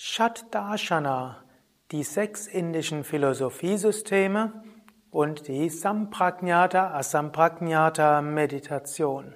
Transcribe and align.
Shatdarshana, 0.00 1.42
die 1.90 2.04
sechs 2.04 2.46
indischen 2.46 3.02
Philosophiesysteme 3.02 4.62
und 5.10 5.48
die 5.48 5.68
Samprajnata 5.68 6.94
Asamprajnata 6.94 8.22
Meditation. 8.22 9.34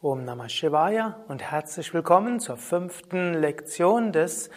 Om 0.00 0.24
Namah 0.24 0.48
Shivaya 0.48 1.20
und 1.28 1.42
herzlich 1.42 1.94
willkommen 1.94 2.40
zur 2.40 2.56
fünften 2.56 3.34
Lektion 3.34 4.10
des 4.10 4.50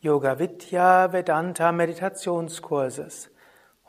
Yoga 0.00 0.40
Vidya 0.40 1.12
Vedanta 1.12 1.70
Meditationskurses. 1.70 3.30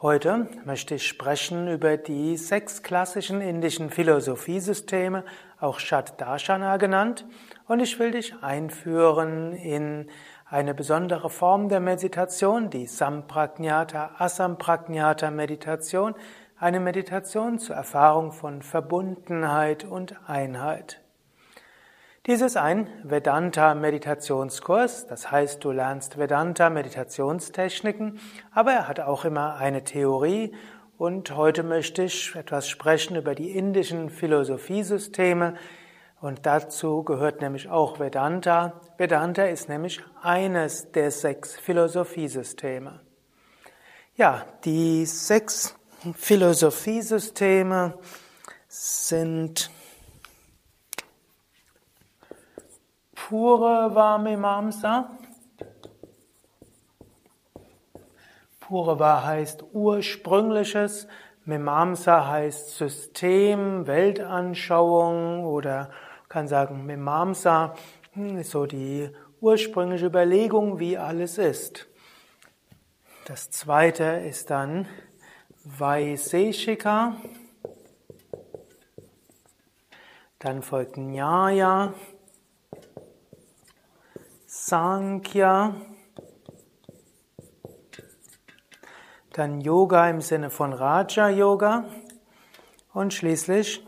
Heute 0.02 0.48
möchte 0.66 0.96
ich 0.96 1.08
sprechen 1.08 1.68
über 1.68 1.98
die 1.98 2.38
sechs 2.38 2.84
klassischen 2.84 3.42
indischen 3.42 3.90
Philosophiesysteme, 3.90 5.26
auch 5.60 5.80
Shatdarshana 5.80 6.78
genannt, 6.78 7.26
und 7.68 7.80
ich 7.82 8.00
will 8.00 8.12
dich 8.12 8.42
einführen 8.42 9.54
in 9.54 10.10
eine 10.50 10.74
besondere 10.74 11.30
Form 11.30 11.70
der 11.70 11.80
Meditation, 11.80 12.72
die 12.72 12.88
Samprajnata, 12.88 14.16
Asamprajnata 14.18 15.30
Meditation, 15.30 16.16
eine 16.58 16.80
Meditation 16.80 17.60
zur 17.60 17.76
Erfahrung 17.76 18.32
von 18.32 18.64
Verbundenheit 18.64 19.84
und 19.84 20.16
Einheit. 20.28 21.02
Dies 22.26 22.42
ist 22.42 22.58
ein 22.58 22.90
Vedanta-Meditationskurs, 23.04 25.06
das 25.08 25.32
heißt, 25.32 25.64
du 25.64 25.72
lernst 25.72 26.18
Vedanta-Meditationstechniken, 26.18 28.20
aber 28.52 28.72
er 28.72 28.88
hat 28.88 29.00
auch 29.00 29.26
immer 29.26 29.58
eine 29.58 29.84
Theorie 29.84 30.54
und 30.98 31.36
heute 31.36 31.62
möchte 31.64 32.04
ich 32.04 32.36
etwas 32.36 32.68
sprechen 32.68 33.16
über 33.16 33.36
die 33.36 33.52
indischen 33.52 34.10
Philosophiesysteme, 34.10 35.54
und 36.22 36.46
dazu 36.46 37.04
gehört 37.04 37.42
nämlich 37.42 37.70
auch 37.70 38.00
Vedanta. 38.00 38.82
Vedanta 38.98 39.44
ist 39.44 39.70
nämlich 39.70 40.02
eines 40.22 40.92
der 40.92 41.12
sechs 41.12 41.56
Philosophiesysteme. 41.58 43.00
Ja, 44.16 44.46
die 44.66 45.06
sechs 45.06 45.76
Philosophiesysteme 46.16 47.98
sind 48.68 49.72
pure 53.14 53.94
Vamimamsa. 53.94 55.10
Purva 58.60 59.24
heißt 59.24 59.64
ursprüngliches, 59.74 61.08
Mimamsa 61.46 62.28
heißt 62.28 62.78
System, 62.78 63.88
Weltanschauung 63.88 65.44
oder 65.44 65.90
kann 66.30 66.48
sagen, 66.48 66.86
Mimamsa 66.86 67.76
hm, 68.14 68.38
ist 68.38 68.52
so 68.52 68.66
die 68.66 69.10
ursprüngliche 69.42 70.06
Überlegung, 70.06 70.80
wie 70.80 70.98
alles 70.98 71.38
ist. 71.38 71.88
Das 73.26 73.50
zweite 73.50 74.04
ist 74.04 74.50
dann 74.50 74.88
Vaiseshika. 75.64 77.18
Dann 80.38 80.62
folgt 80.62 80.98
Nyaya, 80.98 81.94
Sankhya, 84.46 85.76
dann 89.34 89.62
Yoga 89.62 90.10
im 90.10 90.22
Sinne 90.22 90.50
von 90.50 90.74
Raja 90.74 91.30
Yoga 91.30 91.86
und 92.94 93.14
schließlich 93.14 93.86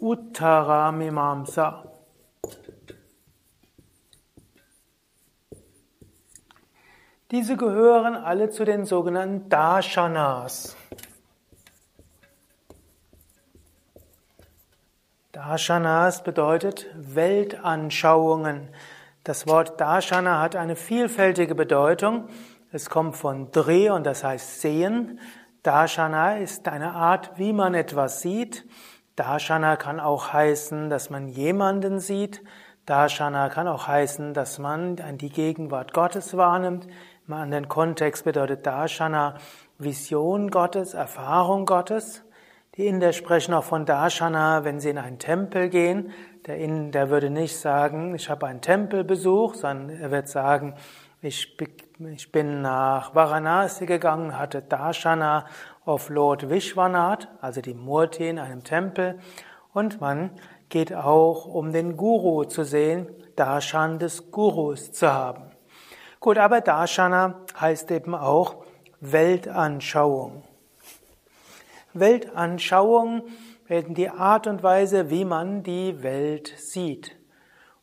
Uttaramimamsa. 0.00 1.84
Diese 7.30 7.56
gehören 7.56 8.14
alle 8.14 8.50
zu 8.50 8.64
den 8.64 8.84
sogenannten 8.84 9.48
Darshanas. 9.48 10.76
Darshanas 15.32 16.22
bedeutet 16.22 16.86
Weltanschauungen. 16.94 18.68
Das 19.24 19.48
Wort 19.48 19.80
Darshana 19.80 20.40
hat 20.40 20.54
eine 20.54 20.76
vielfältige 20.76 21.54
Bedeutung. 21.54 22.28
Es 22.70 22.88
kommt 22.88 23.16
von 23.16 23.50
Dre 23.50 23.92
und 23.92 24.04
das 24.04 24.22
heißt 24.22 24.60
sehen. 24.60 25.18
Darshana 25.64 26.36
ist 26.36 26.68
eine 26.68 26.92
Art, 26.92 27.32
wie 27.38 27.52
man 27.52 27.74
etwas 27.74 28.20
sieht. 28.20 28.64
Darshana 29.16 29.76
kann 29.76 29.98
auch 29.98 30.32
heißen, 30.32 30.90
dass 30.90 31.08
man 31.10 31.28
jemanden 31.28 31.98
sieht. 32.00 32.42
Darshana 32.84 33.48
kann 33.48 33.66
auch 33.66 33.88
heißen, 33.88 34.34
dass 34.34 34.58
man 34.58 34.96
die 35.18 35.30
Gegenwart 35.30 35.92
Gottes 35.92 36.36
wahrnimmt. 36.36 36.86
Im 37.26 37.34
anderen 37.34 37.68
Kontext 37.68 38.24
bedeutet 38.24 38.66
Darshana 38.66 39.36
Vision 39.78 40.50
Gottes, 40.50 40.94
Erfahrung 40.94 41.66
Gottes. 41.66 42.22
Die 42.76 42.86
Inder 42.86 43.14
sprechen 43.14 43.54
auch 43.54 43.64
von 43.64 43.86
Darshana, 43.86 44.64
wenn 44.64 44.80
sie 44.80 44.90
in 44.90 44.98
einen 44.98 45.18
Tempel 45.18 45.70
gehen. 45.70 46.12
Der 46.46 46.58
Inder 46.58 47.08
würde 47.08 47.30
nicht 47.30 47.58
sagen, 47.58 48.14
ich 48.14 48.28
habe 48.28 48.46
einen 48.46 48.60
Tempelbesuch, 48.60 49.54
sondern 49.54 49.98
er 49.98 50.10
wird 50.10 50.28
sagen, 50.28 50.74
ich, 51.22 51.56
bin 52.30 52.60
nach 52.60 53.14
Varanasi 53.14 53.86
gegangen, 53.86 54.38
hatte 54.38 54.62
Darshana 54.62 55.46
of 55.86 56.10
Lord 56.10 56.50
Vishwanath, 56.50 57.28
also 57.40 57.62
die 57.62 57.74
Murti 57.74 58.28
in 58.28 58.38
einem 58.38 58.64
Tempel. 58.64 59.18
Und 59.72 60.00
man 60.00 60.30
geht 60.68 60.92
auch, 60.92 61.46
um 61.46 61.72
den 61.72 61.96
Guru 61.96 62.44
zu 62.44 62.64
sehen, 62.64 63.08
Darshan 63.36 63.98
des 63.98 64.30
Gurus 64.30 64.92
zu 64.92 65.12
haben. 65.12 65.44
Gut, 66.20 66.38
aber 66.38 66.60
Darshana 66.60 67.40
heißt 67.58 67.90
eben 67.92 68.14
auch 68.14 68.56
Weltanschauung. 69.00 70.42
Weltanschauung 71.92 73.22
werden 73.66 73.94
die 73.94 74.10
Art 74.10 74.46
und 74.46 74.62
Weise, 74.62 75.10
wie 75.10 75.24
man 75.24 75.62
die 75.62 76.02
Welt 76.02 76.52
sieht. 76.56 77.16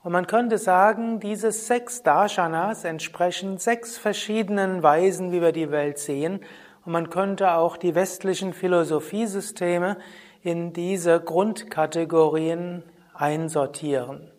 Und 0.04 0.12
man 0.12 0.28
könnte 0.28 0.58
sagen, 0.58 1.20
diese 1.20 1.52
sechs 1.52 2.04
Darshanas 2.04 2.84
entsprechen 2.84 3.58
sechs 3.58 3.98
verschiedenen 3.98 4.84
Weisen, 4.84 5.32
wie 5.32 5.42
wir 5.42 5.54
die 5.54 5.72
Welt 5.72 5.98
sehen. 5.98 6.42
Und 6.86 6.92
man 6.92 7.10
könnte 7.10 7.54
auch 7.54 7.78
die 7.78 7.96
westlichen 7.96 8.54
Philosophiesysteme 8.54 9.98
in 10.42 10.74
diese 10.74 11.22
Grundkategorien 11.22 12.84
einsortieren. 13.14 14.32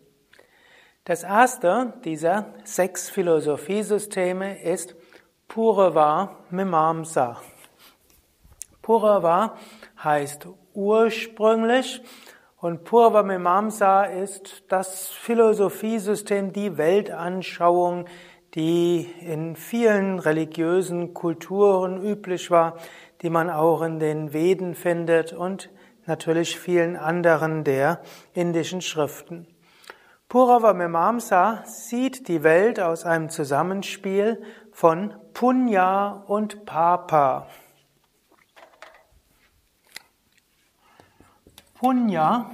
Das 1.05 1.23
erste 1.23 1.93
dieser 2.03 2.53
sechs 2.63 3.09
Philosophiesysteme 3.09 4.61
ist 4.61 4.95
Purava 5.47 6.37
Mimamsa. 6.49 7.41
Purava 8.81 9.55
heißt 10.03 10.47
ursprünglich 10.73 12.01
und 12.57 12.83
Purva 12.83 13.23
Mimamsa 13.23 14.05
ist 14.05 14.63
das 14.69 15.09
Philosophiesystem, 15.09 16.53
die 16.53 16.77
Weltanschauung, 16.77 18.05
die 18.55 19.01
in 19.19 19.57
vielen 19.57 20.17
religiösen 20.17 21.13
Kulturen 21.13 22.01
üblich 22.01 22.49
war, 22.49 22.77
die 23.21 23.29
man 23.29 23.49
auch 23.49 23.81
in 23.81 23.99
den 23.99 24.31
Veden 24.31 24.75
findet 24.75 25.33
und 25.33 25.69
natürlich 26.05 26.57
vielen 26.57 26.95
anderen 26.95 27.65
der 27.65 28.01
indischen 28.33 28.81
Schriften. 28.81 29.45
Purava 30.29 30.73
Mimamsa 30.73 31.63
sieht 31.65 32.27
die 32.29 32.43
Welt 32.43 32.79
aus 32.79 33.05
einem 33.05 33.29
Zusammenspiel 33.29 34.41
von 34.71 35.13
Punya 35.33 36.23
und 36.27 36.65
Papa. 36.65 37.47
Punya 41.75 42.49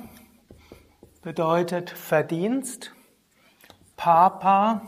bedeutet 1.22 1.92
Verdienst, 1.92 2.92
Papa 3.96 4.82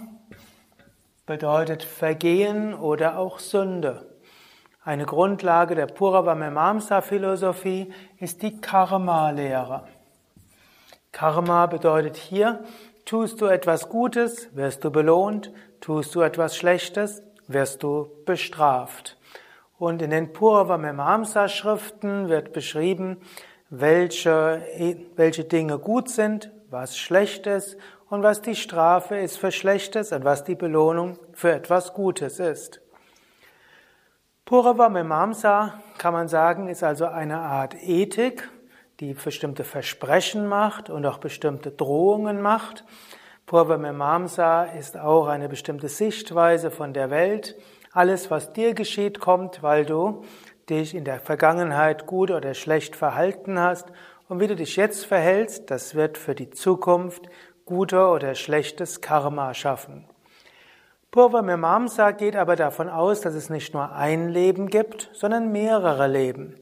bedeutet 1.25 1.83
Vergehen 1.83 2.73
oder 2.73 3.17
auch 3.17 3.39
Sünde. 3.39 4.09
Eine 4.83 5.05
Grundlage 5.05 5.75
der 5.75 5.87
Purava-Mimamsa-Philosophie 5.87 7.93
ist 8.19 8.41
die 8.41 8.59
Karma-Lehre. 8.59 9.87
Karma 11.13 11.67
bedeutet 11.67 12.17
hier, 12.17 12.65
tust 13.05 13.39
du 13.39 13.45
etwas 13.45 13.87
Gutes, 13.87 14.49
wirst 14.53 14.83
du 14.83 14.91
belohnt, 14.91 15.53
tust 15.79 16.13
du 16.15 16.21
etwas 16.21 16.57
Schlechtes, 16.57 17.23
wirst 17.47 17.83
du 17.83 18.09
bestraft. 18.25 19.17
Und 19.77 20.01
in 20.01 20.09
den 20.09 20.33
Purava-Mimamsa-Schriften 20.33 22.27
wird 22.27 22.51
beschrieben, 22.51 23.21
welche, 23.69 24.61
welche 25.15 25.45
Dinge 25.45 25.79
gut 25.79 26.09
sind, 26.09 26.51
was 26.69 26.97
schlecht 26.97 27.47
ist 27.47 27.77
und 28.13 28.21
was 28.21 28.43
die 28.43 28.55
Strafe 28.55 29.15
ist 29.15 29.39
für 29.39 29.51
Schlechtes 29.51 30.11
und 30.11 30.23
was 30.23 30.43
die 30.43 30.53
Belohnung 30.53 31.17
für 31.33 31.51
etwas 31.51 31.95
Gutes 31.95 32.37
ist. 32.37 32.79
Purava 34.45 34.87
Mimamsa 34.87 35.79
kann 35.97 36.13
man 36.13 36.27
sagen, 36.27 36.67
ist 36.69 36.83
also 36.83 37.07
eine 37.07 37.39
Art 37.39 37.73
Ethik, 37.81 38.51
die 38.99 39.15
bestimmte 39.15 39.63
Versprechen 39.63 40.45
macht 40.45 40.91
und 40.91 41.07
auch 41.07 41.17
bestimmte 41.17 41.71
Drohungen 41.71 42.39
macht. 42.39 42.85
Purvamimamsa 43.47 44.65
ist 44.65 44.95
auch 44.95 45.25
eine 45.25 45.49
bestimmte 45.49 45.89
Sichtweise 45.89 46.69
von 46.69 46.93
der 46.93 47.09
Welt. 47.09 47.55
Alles, 47.93 48.29
was 48.29 48.53
dir 48.53 48.75
geschieht, 48.75 49.21
kommt, 49.21 49.63
weil 49.63 49.85
du 49.85 50.23
dich 50.69 50.93
in 50.93 51.03
der 51.03 51.19
Vergangenheit 51.19 52.05
gut 52.05 52.29
oder 52.29 52.53
schlecht 52.53 52.95
verhalten 52.95 53.57
hast. 53.57 53.87
Und 54.29 54.39
wie 54.39 54.47
du 54.47 54.55
dich 54.55 54.75
jetzt 54.75 55.03
verhältst, 55.03 55.71
das 55.71 55.95
wird 55.95 56.19
für 56.19 56.35
die 56.35 56.51
Zukunft 56.51 57.27
gute 57.65 58.07
oder 58.07 58.35
schlechtes 58.35 59.01
Karma 59.01 59.53
schaffen. 59.53 60.05
Purvamimamsa 61.11 62.11
geht 62.11 62.35
aber 62.35 62.55
davon 62.55 62.89
aus, 62.89 63.21
dass 63.21 63.35
es 63.35 63.49
nicht 63.49 63.73
nur 63.73 63.91
ein 63.91 64.29
Leben 64.29 64.67
gibt, 64.67 65.11
sondern 65.13 65.51
mehrere 65.51 66.07
Leben. 66.07 66.55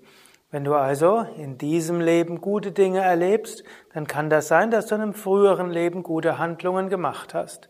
Wenn 0.52 0.66
du 0.66 0.76
also 0.76 1.26
in 1.38 1.58
diesem 1.58 2.02
Leben 2.02 2.42
gute 2.42 2.74
Dinge 2.74 3.00
erlebst, 3.00 3.64
dann 3.94 4.06
kann 4.06 4.30
das 4.30 4.50
sein, 4.50 4.70
dass 4.70 4.88
du 4.88 4.96
in 4.96 5.02
einem 5.02 5.14
früheren 5.14 5.72
Leben 5.72 6.04
gute 6.04 6.38
Handlungen 6.38 6.90
gemacht 6.90 7.34
hast. 7.34 7.70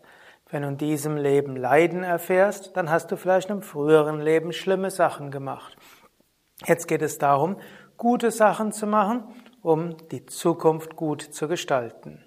Wenn 0.50 0.62
du 0.62 0.68
in 0.68 0.78
diesem 0.78 1.16
Leben 1.16 1.56
Leiden 1.56 2.02
erfährst, 2.02 2.76
dann 2.76 2.90
hast 2.90 3.12
du 3.12 3.16
vielleicht 3.16 3.48
in 3.48 3.52
einem 3.52 3.62
früheren 3.62 4.20
Leben 4.20 4.52
schlimme 4.52 4.90
Sachen 4.90 5.30
gemacht. 5.30 5.76
Jetzt 6.66 6.88
geht 6.88 7.02
es 7.02 7.18
darum, 7.18 7.56
gute 7.96 8.32
Sachen 8.32 8.72
zu 8.72 8.88
machen, 8.88 9.24
um 9.62 9.96
die 10.08 10.26
Zukunft 10.26 10.96
gut 10.96 11.22
zu 11.22 11.46
gestalten. 11.46 12.24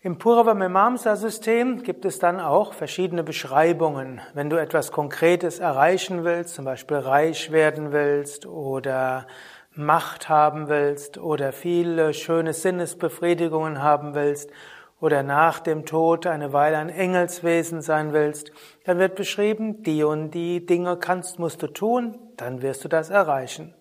Im 0.00 0.16
Purava-Mimamsa-System 0.16 1.82
gibt 1.82 2.04
es 2.04 2.20
dann 2.20 2.38
auch 2.38 2.72
verschiedene 2.72 3.24
Beschreibungen. 3.24 4.20
Wenn 4.32 4.48
du 4.48 4.54
etwas 4.54 4.92
Konkretes 4.92 5.58
erreichen 5.58 6.22
willst, 6.22 6.54
zum 6.54 6.64
Beispiel 6.64 6.98
reich 6.98 7.50
werden 7.50 7.90
willst 7.90 8.46
oder 8.46 9.26
Macht 9.74 10.28
haben 10.28 10.68
willst 10.68 11.18
oder 11.18 11.50
viele 11.50 12.14
schöne 12.14 12.52
Sinnesbefriedigungen 12.52 13.82
haben 13.82 14.14
willst 14.14 14.52
oder 15.00 15.24
nach 15.24 15.58
dem 15.58 15.84
Tod 15.84 16.28
eine 16.28 16.52
Weile 16.52 16.76
ein 16.78 16.90
Engelswesen 16.90 17.82
sein 17.82 18.12
willst, 18.12 18.52
dann 18.84 19.00
wird 19.00 19.16
beschrieben, 19.16 19.82
die 19.82 20.04
und 20.04 20.30
die 20.30 20.64
Dinge 20.64 20.96
kannst, 20.96 21.40
musst 21.40 21.60
du 21.60 21.66
tun, 21.66 22.16
dann 22.36 22.62
wirst 22.62 22.84
du 22.84 22.88
das 22.88 23.10
erreichen. 23.10 23.74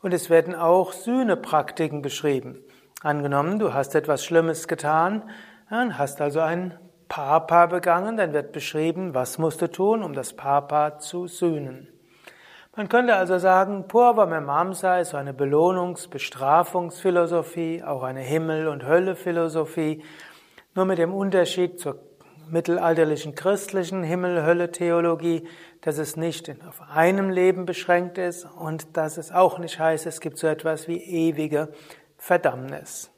Und 0.00 0.14
es 0.14 0.30
werden 0.30 0.54
auch 0.54 0.92
Sühnepraktiken 0.92 2.02
beschrieben. 2.02 2.62
Angenommen, 3.02 3.58
du 3.58 3.72
hast 3.72 3.94
etwas 3.94 4.26
Schlimmes 4.26 4.68
getan, 4.68 5.22
hast 5.70 6.20
also 6.20 6.40
ein 6.40 6.78
Papa 7.08 7.64
begangen, 7.64 8.18
dann 8.18 8.34
wird 8.34 8.52
beschrieben, 8.52 9.14
was 9.14 9.38
musst 9.38 9.62
du 9.62 9.68
tun, 9.68 10.02
um 10.02 10.12
das 10.12 10.34
Papa 10.34 10.98
zu 10.98 11.26
sühnen. 11.26 11.88
Man 12.76 12.90
könnte 12.90 13.16
also 13.16 13.38
sagen, 13.38 13.88
Purva 13.88 14.26
Memamsa 14.26 14.98
ist 14.98 15.10
so 15.10 15.16
eine 15.16 15.32
Belohnungs-, 15.32 16.10
Bestrafungsphilosophie, 16.10 17.82
auch 17.82 18.02
eine 18.02 18.20
Himmel- 18.20 18.68
und 18.68 18.86
Hölle-Philosophie, 18.86 20.04
nur 20.74 20.84
mit 20.84 20.98
dem 20.98 21.14
Unterschied 21.14 21.80
zur 21.80 22.00
mittelalterlichen 22.50 23.34
christlichen 23.34 24.02
Himmel-Hölle-Theologie, 24.02 25.48
dass 25.80 25.96
es 25.96 26.16
nicht 26.16 26.50
auf 26.68 26.82
einem 26.94 27.30
Leben 27.30 27.64
beschränkt 27.64 28.18
ist 28.18 28.44
und 28.44 28.98
dass 28.98 29.16
es 29.16 29.32
auch 29.32 29.58
nicht 29.58 29.78
heißt, 29.78 30.04
es 30.04 30.20
gibt 30.20 30.36
so 30.36 30.48
etwas 30.48 30.86
wie 30.86 30.98
ewige 30.98 31.72
Verdammnis. 32.20 33.10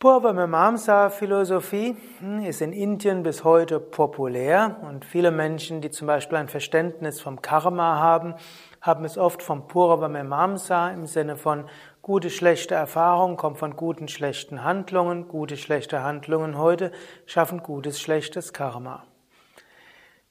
Purva-Mimamsa-Philosophie 0.00 1.96
hm, 2.18 2.42
ist 2.44 2.60
in 2.62 2.72
Indien 2.72 3.22
bis 3.22 3.44
heute 3.44 3.78
populär 3.78 4.78
und 4.82 5.04
viele 5.04 5.30
Menschen, 5.30 5.80
die 5.82 5.90
zum 5.90 6.08
Beispiel 6.08 6.38
ein 6.38 6.48
Verständnis 6.48 7.20
vom 7.20 7.42
Karma 7.42 8.00
haben, 8.00 8.34
haben 8.80 9.04
es 9.04 9.16
oft 9.16 9.40
vom 9.40 9.68
Purva-Mimamsa 9.68 10.90
im 10.90 11.06
Sinne 11.06 11.36
von 11.36 11.68
gute, 12.02 12.28
schlechte 12.28 12.74
Erfahrungen 12.74 13.36
kommen 13.36 13.56
von 13.56 13.76
guten, 13.76 14.08
schlechten 14.08 14.64
Handlungen, 14.64 15.28
gute, 15.28 15.56
schlechte 15.56 16.02
Handlungen 16.02 16.58
heute 16.58 16.90
schaffen 17.26 17.62
gutes, 17.62 18.00
schlechtes 18.00 18.52
Karma. 18.52 19.04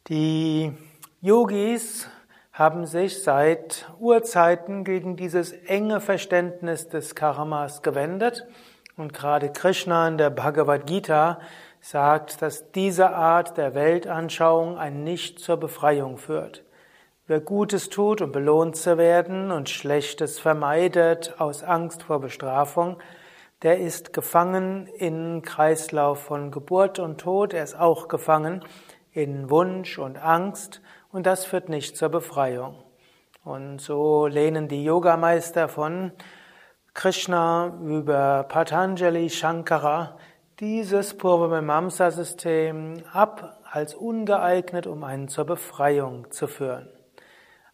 Die 0.08 0.74
Yogis 1.22 2.10
haben 2.60 2.86
sich 2.86 3.24
seit 3.24 3.90
Urzeiten 4.00 4.84
gegen 4.84 5.16
dieses 5.16 5.54
enge 5.54 6.02
Verständnis 6.02 6.90
des 6.90 7.16
Karmas 7.16 7.84
gewendet. 7.84 8.46
Und 8.98 9.14
gerade 9.14 9.50
Krishna 9.54 10.10
in 10.10 10.18
der 10.18 10.30
Bhagavad 10.30 10.86
Gita 10.86 11.40
sagt, 11.80 12.42
dass 12.42 12.74
diese 12.74 13.12
Art 13.12 13.56
der 13.56 13.76
Weltanschauung 13.76 14.78
ein 14.78 15.06
Nicht 15.06 15.40
zur 15.40 15.56
Befreiung 15.56 16.18
führt. 16.18 16.66
Wer 17.28 17.40
Gutes 17.40 17.88
tut, 17.88 18.22
um 18.22 18.34
belohnt 18.34 18.76
zu 18.76 18.98
werden 18.98 19.52
und 19.52 19.70
Schlechtes 19.70 20.38
vermeidet 20.38 21.36
aus 21.38 21.64
Angst 21.64 22.04
vor 22.04 22.20
Bestrafung, 22.20 22.98
der 23.62 23.80
ist 23.80 24.12
gefangen 24.12 24.88
in 24.98 25.44
Kreislauf 25.44 26.20
von 26.24 26.52
Geburt 26.52 27.00
und 27.00 27.22
Tod, 27.22 27.54
er 27.54 27.64
ist 27.64 27.80
auch 27.80 28.10
gefangen 28.10 28.66
in 29.14 29.50
Wunsch 29.50 29.98
und 29.98 30.18
Angst 30.18 30.82
und 31.12 31.26
das 31.26 31.46
führt 31.46 31.70
nicht 31.70 31.98
zur 31.98 32.10
Befreiung. 32.10 32.76
Und 33.44 33.80
so 33.80 34.28
lehnen 34.28 34.68
die 34.68 34.84
Yogameister 34.84 35.68
von 35.68 36.12
Krishna 36.94 37.78
über 37.84 38.44
Patanjali 38.44 39.30
Shankara 39.30 40.18
dieses 40.60 41.18
Purvamimamsa-System 41.18 43.04
ab 43.14 43.62
als 43.72 43.96
ungeeignet, 43.96 44.88
um 44.88 45.04
einen 45.04 45.30
zur 45.30 45.46
Befreiung 45.46 46.30
zu 46.32 46.48
führen. 46.48 46.90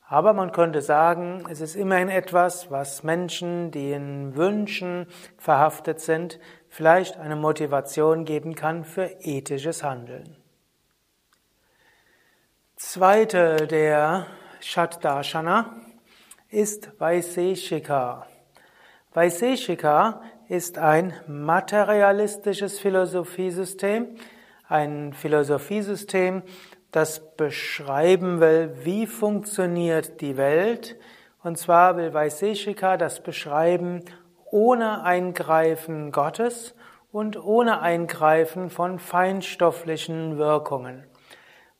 Aber 0.07 0.33
man 0.33 0.51
könnte 0.51 0.81
sagen, 0.81 1.45
es 1.49 1.61
ist 1.61 1.75
immerhin 1.75 2.09
etwas, 2.09 2.69
was 2.69 3.01
Menschen, 3.01 3.71
die 3.71 3.91
in 3.91 4.35
Wünschen 4.35 5.07
verhaftet 5.37 5.99
sind, 5.99 6.39
vielleicht 6.69 7.17
eine 7.17 7.35
Motivation 7.35 8.23
geben 8.23 8.53
kann 8.53 8.83
für 8.83 9.09
ethisches 9.21 9.83
Handeln. 9.83 10.37
Zweite 12.77 13.67
der 13.67 14.27
Shatdarshana 14.59 15.77
ist 16.49 16.91
Vaiseshika. 16.99 18.27
Vaiseshika 19.13 20.21
ist 20.49 20.77
ein 20.77 21.13
materialistisches 21.25 22.77
Philosophiesystem, 22.81 24.17
ein 24.67 25.13
Philosophiesystem, 25.13 26.43
das 26.91 27.37
beschreiben 27.37 28.41
will, 28.41 28.75
wie 28.83 29.07
funktioniert 29.07 30.19
die 30.19 30.35
Welt. 30.35 30.97
Und 31.43 31.57
zwar 31.57 31.95
will 31.95 32.13
Vaiseshika 32.13 32.97
das 32.97 33.23
beschreiben 33.23 34.03
ohne 34.51 35.01
Eingreifen 35.03 36.11
Gottes 36.11 36.75
und 37.13 37.41
ohne 37.41 37.79
Eingreifen 37.79 38.69
von 38.69 38.99
feinstofflichen 38.99 40.37
Wirkungen. 40.37 41.05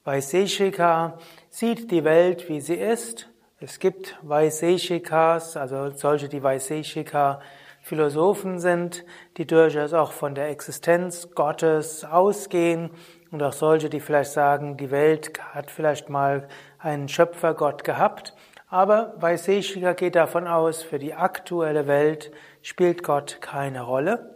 Vaiseshika 0.06 1.18
sieht 1.50 1.90
die 1.90 2.04
Welt, 2.04 2.48
wie 2.48 2.62
sie 2.62 2.76
ist. 2.76 3.28
Es 3.60 3.80
gibt 3.80 4.20
Vaiseshikas, 4.22 5.58
also 5.58 5.90
solche, 5.96 6.30
die 6.30 6.44
Vaiseshika 6.44 7.40
Philosophen 7.82 8.60
sind, 8.60 9.04
die 9.38 9.48
durchaus 9.48 9.94
auch 9.94 10.12
von 10.12 10.36
der 10.36 10.50
Existenz 10.50 11.32
Gottes 11.34 12.06
ausgehen 12.06 12.92
und 13.32 13.42
auch 13.42 13.54
solche, 13.54 13.90
die 13.90 14.00
vielleicht 14.00 14.32
sagen, 14.32 14.78
die 14.78 14.92
Welt 14.92 15.40
hat 15.56 15.72
vielleicht 15.72 16.08
mal 16.08 16.50
einen 16.78 17.10
Schöpfergott 17.10 17.84
gehabt. 17.84 18.36
Aber 18.70 19.16
Vaiseshika 19.18 19.94
geht 19.94 20.16
davon 20.16 20.46
aus, 20.46 20.84
für 20.84 21.00
die 21.00 21.16
aktuelle 21.16 21.88
Welt 21.88 22.32
spielt 22.62 23.02
Gott 23.02 23.40
keine 23.42 23.82
Rolle. 23.82 24.36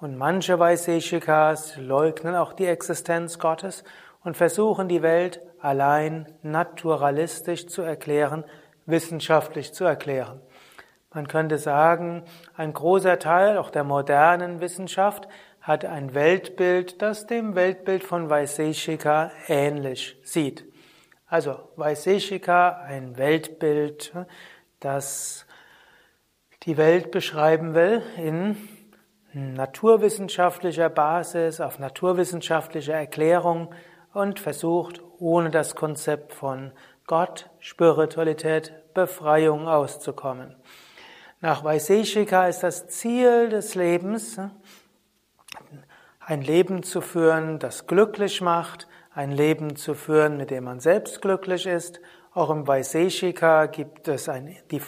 Und 0.00 0.16
manche 0.16 0.58
Vaiseshikas 0.58 1.76
leugnen 1.76 2.34
auch 2.34 2.54
die 2.54 2.64
Existenz 2.64 3.38
Gottes 3.38 3.84
und 4.22 4.36
versuchen 4.36 4.88
die 4.88 5.02
Welt 5.02 5.40
allein 5.60 6.26
naturalistisch 6.42 7.66
zu 7.66 7.82
erklären, 7.82 8.44
wissenschaftlich 8.86 9.72
zu 9.72 9.84
erklären. 9.84 10.40
Man 11.12 11.26
könnte 11.26 11.58
sagen, 11.58 12.22
ein 12.54 12.72
großer 12.72 13.18
Teil 13.18 13.58
auch 13.58 13.70
der 13.70 13.84
modernen 13.84 14.60
Wissenschaft 14.60 15.28
hat 15.60 15.84
ein 15.84 16.14
Weltbild, 16.14 17.02
das 17.02 17.26
dem 17.26 17.54
Weltbild 17.54 18.04
von 18.04 18.30
Vaiseshika 18.30 19.30
ähnlich 19.48 20.16
sieht. 20.22 20.64
Also 21.26 21.68
Vaiseshika, 21.76 22.82
ein 22.86 23.16
Weltbild, 23.18 24.12
das 24.80 25.46
die 26.62 26.76
Welt 26.76 27.10
beschreiben 27.10 27.74
will 27.74 28.02
in 28.16 28.56
naturwissenschaftlicher 29.32 30.88
Basis, 30.88 31.60
auf 31.60 31.78
naturwissenschaftlicher 31.78 32.94
Erklärung, 32.94 33.72
und 34.12 34.40
versucht, 34.40 35.00
ohne 35.18 35.50
das 35.50 35.74
Konzept 35.74 36.32
von 36.32 36.72
Gott, 37.06 37.50
Spiritualität, 37.58 38.72
Befreiung 38.94 39.68
auszukommen. 39.68 40.56
Nach 41.40 41.64
Vaiseshika 41.64 42.48
ist 42.48 42.62
das 42.62 42.88
Ziel 42.88 43.48
des 43.48 43.74
Lebens, 43.74 44.38
ein 46.20 46.42
Leben 46.42 46.82
zu 46.82 47.00
führen, 47.00 47.58
das 47.58 47.86
glücklich 47.86 48.40
macht, 48.40 48.86
ein 49.12 49.32
Leben 49.32 49.74
zu 49.76 49.94
führen, 49.94 50.36
mit 50.36 50.50
dem 50.50 50.64
man 50.64 50.80
selbst 50.80 51.22
glücklich 51.22 51.66
ist. 51.66 52.00
Auch 52.32 52.50
im 52.50 52.68
Vaiseshika 52.68 53.66
gibt 53.66 54.06
es 54.06 54.28
ein, 54.28 54.56
die, 54.70 54.80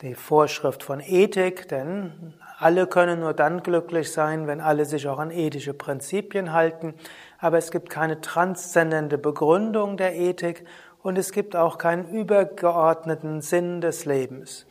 die 0.00 0.14
Vorschrift 0.14 0.82
von 0.82 1.00
Ethik, 1.00 1.68
denn 1.68 2.34
alle 2.58 2.86
können 2.86 3.20
nur 3.20 3.34
dann 3.34 3.62
glücklich 3.62 4.12
sein, 4.12 4.46
wenn 4.46 4.60
alle 4.60 4.84
sich 4.84 5.08
auch 5.08 5.18
an 5.18 5.30
ethische 5.30 5.74
Prinzipien 5.74 6.52
halten, 6.52 6.94
aber 7.40 7.58
es 7.58 7.70
gibt 7.70 7.90
keine 7.90 8.20
transzendente 8.20 9.18
Begründung 9.18 9.96
der 9.96 10.14
Ethik 10.14 10.64
und 11.02 11.16
es 11.16 11.32
gibt 11.32 11.56
auch 11.56 11.78
keinen 11.78 12.08
übergeordneten 12.08 13.40
Sinn 13.40 13.80
des 13.80 14.04
Lebens. 14.04 14.66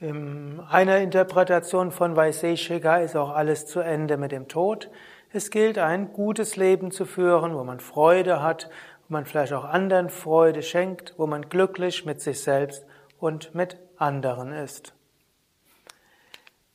In 0.00 0.60
einer 0.68 0.98
Interpretation 0.98 1.92
von 1.92 2.16
Vaiseshika 2.16 2.96
ist 2.96 3.16
auch 3.16 3.30
alles 3.30 3.66
zu 3.66 3.80
Ende 3.80 4.16
mit 4.16 4.32
dem 4.32 4.48
Tod. 4.48 4.90
Es 5.32 5.50
gilt, 5.50 5.78
ein 5.78 6.12
gutes 6.12 6.56
Leben 6.56 6.90
zu 6.90 7.06
führen, 7.06 7.54
wo 7.54 7.64
man 7.64 7.80
Freude 7.80 8.42
hat, 8.42 8.68
wo 9.08 9.12
man 9.12 9.24
vielleicht 9.24 9.52
auch 9.52 9.64
anderen 9.64 10.10
Freude 10.10 10.62
schenkt, 10.62 11.14
wo 11.16 11.26
man 11.26 11.48
glücklich 11.48 12.04
mit 12.04 12.20
sich 12.20 12.42
selbst 12.42 12.84
und 13.18 13.54
mit 13.54 13.78
anderen 13.96 14.52
ist. 14.52 14.94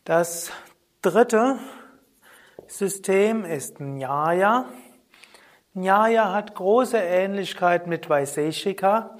Das 0.06 0.52
dritte 1.02 1.60
System 2.68 3.46
ist 3.46 3.80
Nyaya. 3.80 4.66
Nyaya 5.74 6.34
hat 6.34 6.56
große 6.56 6.98
Ähnlichkeit 6.98 7.86
mit 7.86 8.10
Vaiseshika. 8.10 9.18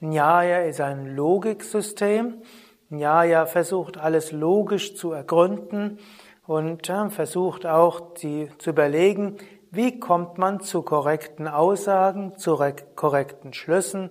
Nyaya 0.00 0.62
ist 0.62 0.80
ein 0.80 1.14
Logiksystem. 1.14 2.42
Nyaya 2.88 3.46
versucht 3.46 3.98
alles 3.98 4.32
logisch 4.32 4.96
zu 4.96 5.12
ergründen 5.12 6.00
und 6.44 6.92
versucht 7.08 7.66
auch 7.66 8.14
die, 8.14 8.50
zu 8.58 8.70
überlegen, 8.70 9.36
wie 9.70 10.00
kommt 10.00 10.38
man 10.38 10.60
zu 10.60 10.82
korrekten 10.82 11.46
Aussagen, 11.46 12.36
zu 12.36 12.58
korrekten 12.96 13.52
Schlüssen 13.52 14.10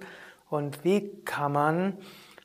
und 0.49 0.83
wie 0.85 1.21
kann 1.23 1.51
man 1.51 1.97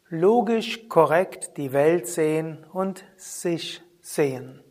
logisch 0.08 0.88
korrekt 0.88 1.56
die 1.56 1.72
Welt 1.72 2.08
sehen 2.08 2.66
und 2.72 3.04
sich 3.16 3.80
sehen. 4.00 4.62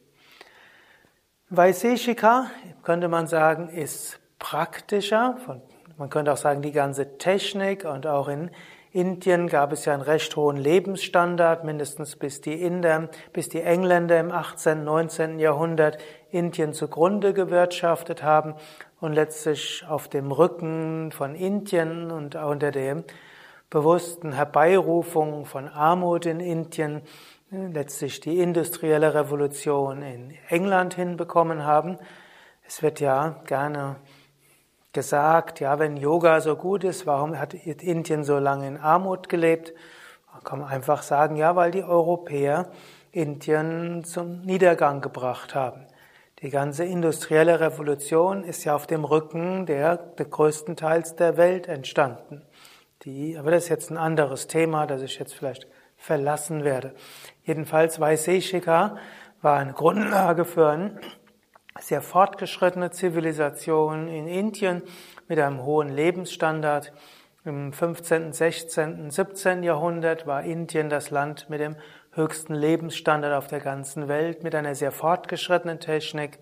Vaiseshika, 1.50 2.52
könnte 2.84 3.08
man 3.08 3.28
sagen, 3.28 3.70
ist 3.70 4.20
praktischer. 4.40 5.38
Man 5.98 6.10
könnte 6.10 6.34
auch 6.34 6.38
sagen, 6.38 6.62
die 6.62 6.72
ganze 6.72 7.18
Technik 7.18 7.86
und 7.86 8.08
auch 8.08 8.28
in 8.28 8.52
Indien 8.92 9.48
gab 9.48 9.74
es 9.74 9.84
ja 9.84 9.94
einen 9.94 10.02
recht 10.02 10.38
hohen 10.38 10.56
Lebensstandard, 10.56 11.66
mindestens 11.66 12.16
bis 12.16 12.40
die 12.40 12.62
Inder, 12.62 13.10
bis 13.34 13.50
die 13.50 13.62
Engländer 13.62 14.18
im 14.20 14.32
18., 14.32 14.86
19. 14.86 15.40
Jahrhundert 15.40 15.98
Indien 16.32 16.72
zugrunde 16.72 17.34
gewirtschaftet 17.34 18.24
haben 18.24 18.56
und 19.02 19.12
letztlich 19.12 19.84
auf 19.88 20.08
dem 20.08 20.32
Rücken 20.32 21.12
von 21.12 21.36
Indien 21.36 22.10
und 22.10 22.36
unter 22.36 22.72
dem 22.72 23.04
bewussten 23.70 24.32
Herbeirufung 24.32 25.46
von 25.46 25.68
Armut 25.68 26.26
in 26.26 26.40
Indien 26.40 27.02
letztlich 27.52 28.22
die 28.22 28.40
industrielle 28.40 29.14
Revolution 29.14 30.02
in 30.02 30.34
England 30.48 30.94
hinbekommen 30.94 31.66
haben. 31.66 31.98
Es 32.66 32.82
wird 32.82 33.00
ja 33.00 33.42
gerne 33.46 33.98
gesagt, 34.96 35.60
ja, 35.60 35.78
wenn 35.78 35.98
Yoga 35.98 36.42
so 36.42 36.56
gut 36.56 36.84
ist, 36.84 37.06
warum 37.06 37.38
hat 37.38 37.54
Indien 37.54 38.24
so 38.24 38.40
lange 38.40 38.68
in 38.68 38.78
Armut 38.78 39.30
gelebt? 39.30 39.74
Man 40.34 40.44
kann 40.44 40.64
einfach 40.64 41.04
sagen, 41.04 41.36
ja, 41.36 41.56
weil 41.56 41.70
die 41.70 41.84
Europäer 41.84 42.70
Indien 43.12 44.04
zum 44.04 44.42
Niedergang 44.42 45.02
gebracht 45.02 45.54
haben. 45.54 45.86
Die 46.42 46.50
ganze 46.50 46.84
industrielle 46.84 47.60
Revolution 47.60 48.44
ist 48.44 48.64
ja 48.64 48.76
auf 48.76 48.88
dem 48.88 49.06
Rücken 49.06 49.66
der, 49.66 49.98
der 49.98 50.26
größten 50.26 50.76
Teils 50.76 51.16
der 51.16 51.38
Welt 51.38 51.68
entstanden. 51.68 52.42
Die, 53.04 53.38
aber 53.38 53.52
das 53.52 53.66
ist 53.66 53.70
jetzt 53.70 53.92
ein 53.92 53.98
anderes 53.98 54.48
Thema, 54.48 54.88
das 54.88 55.02
ich 55.02 55.20
jetzt 55.20 55.36
vielleicht 55.36 55.68
verlassen 55.98 56.64
werde. 56.64 56.96
Jedenfalls 57.44 58.00
Vaiseshika 58.00 58.98
war 59.42 59.58
eine 59.60 59.74
Grundlage 59.74 60.46
für 60.46 60.70
ein 60.70 61.00
sehr 61.80 62.02
fortgeschrittene 62.02 62.92
Zivilisation 62.92 64.08
in 64.08 64.28
Indien 64.28 64.82
mit 65.28 65.40
einem 65.40 65.64
hohen 65.64 65.90
Lebensstandard. 65.90 66.94
Im 67.44 67.74
15., 67.74 68.34
16., 68.34 69.12
17. 69.12 69.62
Jahrhundert 69.62 70.26
war 70.26 70.44
Indien 70.44 70.90
das 70.90 71.12
Land 71.12 71.50
mit 71.50 71.60
dem 71.60 71.76
höchsten 72.14 72.56
Lebensstandard 72.56 73.34
auf 73.34 73.48
der 73.48 73.60
ganzen 73.60 74.08
Welt, 74.08 74.42
mit 74.42 74.56
einer 74.56 74.74
sehr 74.74 74.92
fortgeschrittenen 74.92 75.80
Technik. 75.80 76.40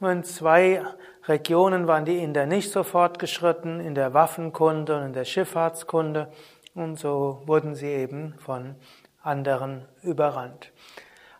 Nur 0.00 0.12
in 0.12 0.22
zwei 0.22 0.84
Regionen 1.24 1.86
waren 1.88 2.04
die 2.04 2.18
Inder 2.18 2.46
nicht 2.46 2.70
so 2.70 2.84
fortgeschritten, 2.84 3.80
in 3.80 3.94
der 3.94 4.14
Waffenkunde 4.14 4.96
und 4.96 5.06
in 5.06 5.12
der 5.12 5.24
Schifffahrtskunde. 5.24 6.30
Und 6.74 6.98
so 6.98 7.42
wurden 7.46 7.74
sie 7.74 7.88
eben 7.88 8.34
von 8.38 8.76
anderen 9.22 9.88
überrannt. 10.02 10.72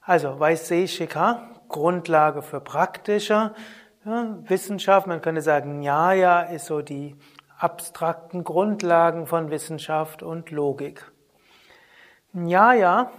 Also 0.02 0.40
Vaiseshika, 0.40 1.57
Grundlage 1.68 2.42
für 2.42 2.60
praktische 2.60 3.54
ja, 4.04 4.38
Wissenschaft. 4.44 5.06
Man 5.06 5.20
könnte 5.20 5.42
sagen, 5.42 5.80
Nyaya 5.80 6.42
ist 6.42 6.66
so 6.66 6.82
die 6.82 7.16
abstrakten 7.58 8.44
Grundlagen 8.44 9.26
von 9.26 9.50
Wissenschaft 9.50 10.22
und 10.22 10.50
Logik. 10.50 11.10
Nyaya 12.32 13.10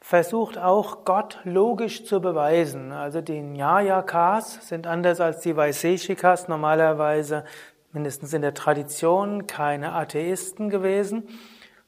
versucht 0.00 0.58
auch 0.58 1.04
Gott 1.04 1.38
logisch 1.44 2.04
zu 2.04 2.20
beweisen. 2.20 2.90
Also 2.90 3.20
die 3.20 3.40
Nyayakas 3.40 4.66
sind 4.66 4.86
anders 4.86 5.20
als 5.20 5.40
die 5.40 5.56
Vaiseshikas 5.56 6.48
normalerweise, 6.48 7.44
mindestens 7.92 8.32
in 8.32 8.42
der 8.42 8.54
Tradition, 8.54 9.46
keine 9.46 9.92
Atheisten 9.92 10.70
gewesen, 10.70 11.28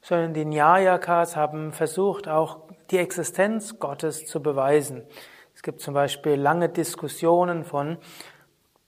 sondern 0.03 0.35
die 0.35 0.45
Nyayakas 0.45 1.37
haben 1.37 1.73
versucht 1.73 2.29
auch 2.29 2.59
die 2.91 2.99
Existenz 2.99 3.79
Gottes 3.79 4.27
zu 4.27 4.43
beweisen. 4.43 5.03
Es 5.55 5.63
gibt 5.63 5.81
zum 5.81 5.95
Beispiel 5.95 6.35
lange 6.35 6.69
Diskussionen 6.69 7.65
von 7.65 7.99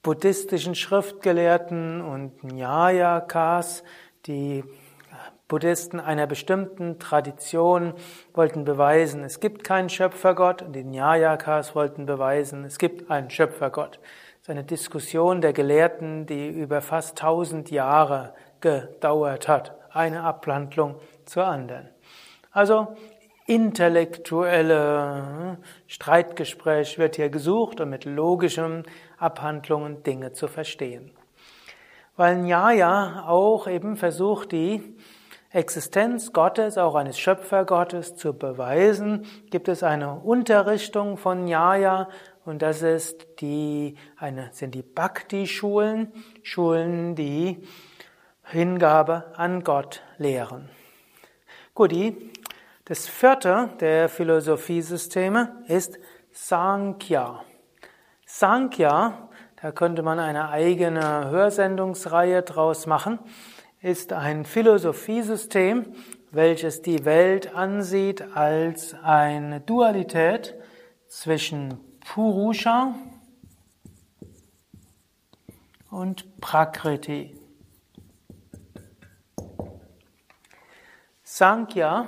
buddhistischen 0.01 0.75
Schriftgelehrten 0.75 2.01
und 2.01 2.43
Nyayakas, 2.43 3.83
die 4.25 4.63
Buddhisten 5.47 5.99
einer 5.99 6.25
bestimmten 6.25 6.97
Tradition 6.97 7.93
wollten 8.33 8.65
beweisen, 8.65 9.23
es 9.23 9.39
gibt 9.39 9.63
keinen 9.63 9.89
Schöpfergott 9.89 10.63
und 10.63 10.73
die 10.73 10.83
Nyayakas 10.83 11.75
wollten 11.75 12.07
beweisen, 12.07 12.65
es 12.65 12.79
gibt 12.79 13.11
einen 13.11 13.29
Schöpfergott. 13.29 13.99
Das 14.01 14.41
ist 14.41 14.49
eine 14.49 14.63
Diskussion 14.63 15.41
der 15.41 15.53
Gelehrten, 15.53 16.25
die 16.25 16.47
über 16.47 16.81
fast 16.81 17.19
tausend 17.19 17.69
Jahre 17.69 18.33
gedauert 18.59 19.47
hat, 19.47 19.75
eine 19.91 20.23
Abhandlung 20.23 20.95
zur 21.25 21.45
anderen. 21.45 21.89
Also 22.51 22.95
intellektuelle 23.45 25.59
Streitgespräch 25.87 26.97
wird 26.97 27.15
hier 27.15 27.29
gesucht, 27.29 27.79
um 27.79 27.89
mit 27.89 28.05
logischen 28.05 28.83
Abhandlungen 29.17 30.03
Dinge 30.03 30.33
zu 30.33 30.47
verstehen. 30.47 31.11
Weil 32.15 32.37
Nyaya 32.37 33.25
auch 33.27 33.67
eben 33.67 33.97
versucht, 33.97 34.51
die 34.51 34.95
Existenz 35.51 36.33
Gottes, 36.33 36.77
auch 36.77 36.95
eines 36.95 37.19
Schöpfergottes 37.19 38.15
zu 38.15 38.33
beweisen, 38.33 39.25
gibt 39.51 39.67
es 39.67 39.83
eine 39.83 40.15
Unterrichtung 40.15 41.17
von 41.17 41.45
Nyaya 41.45 42.09
und 42.45 42.61
das 42.61 42.81
ist 42.81 43.27
die, 43.39 43.95
eine, 44.17 44.49
sind 44.51 44.75
die 44.75 44.81
Bhakti-Schulen, 44.81 46.11
Schulen, 46.41 47.15
die 47.15 47.63
Hingabe 48.43 49.33
an 49.35 49.63
Gott 49.63 50.01
lehren. 50.17 50.69
Gut, 51.73 51.91
die 51.91 52.31
das 52.85 53.07
vierte 53.07 53.71
der 53.79 54.09
Philosophiesysteme 54.09 55.63
ist 55.67 55.97
Sankhya. 56.31 57.43
Sankhya, 58.27 59.29
da 59.61 59.71
könnte 59.71 60.03
man 60.03 60.19
eine 60.19 60.49
eigene 60.49 61.29
Hörsendungsreihe 61.31 62.43
draus 62.43 62.85
machen, 62.85 63.17
ist 63.81 64.13
ein 64.13 64.45
Philosophiesystem, 64.45 65.95
welches 66.31 66.83
die 66.83 67.05
Welt 67.05 67.55
ansieht 67.55 68.21
als 68.35 68.93
eine 69.01 69.61
Dualität 69.61 70.55
zwischen 71.07 71.79
Purusha 72.01 72.93
und 75.89 76.39
Prakriti. 76.39 77.35
Sankhya 81.23 82.07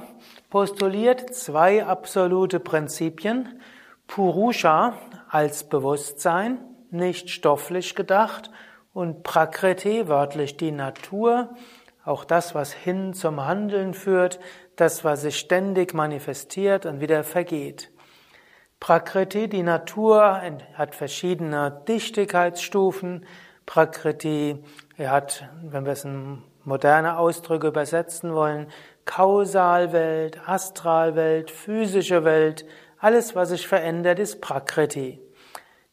postuliert 0.57 1.35
zwei 1.35 1.85
absolute 1.85 2.59
Prinzipien. 2.59 3.61
Purusha 4.07 4.97
als 5.29 5.65
Bewusstsein, 5.65 6.57
nicht 6.89 7.29
stofflich 7.29 7.93
gedacht, 7.93 8.49
und 8.91 9.21
Prakriti, 9.21 10.07
wörtlich 10.07 10.57
die 10.57 10.71
Natur, 10.71 11.53
auch 12.03 12.25
das, 12.25 12.55
was 12.55 12.73
hin 12.73 13.13
zum 13.13 13.45
Handeln 13.45 13.93
führt, 13.93 14.39
das, 14.77 15.03
was 15.03 15.21
sich 15.21 15.37
ständig 15.37 15.93
manifestiert 15.93 16.87
und 16.87 17.01
wieder 17.01 17.23
vergeht. 17.23 17.91
Prakriti, 18.79 19.47
die 19.49 19.61
Natur, 19.61 20.41
hat 20.73 20.95
verschiedene 20.95 21.83
Dichtigkeitsstufen. 21.87 23.27
Prakriti, 23.67 24.57
er 24.97 25.11
hat, 25.11 25.47
wenn 25.61 25.85
wir 25.85 25.91
es 25.91 26.03
in 26.03 26.41
moderne 26.67 27.17
Ausdrücke 27.17 27.67
übersetzen 27.67 28.33
wollen, 28.33 28.67
Kausalwelt, 29.05 30.47
Astralwelt, 30.47 31.49
physische 31.49 32.25
Welt, 32.25 32.65
alles, 32.99 33.35
was 33.35 33.49
sich 33.49 33.67
verändert, 33.67 34.19
ist 34.19 34.41
Prakriti. 34.41 35.21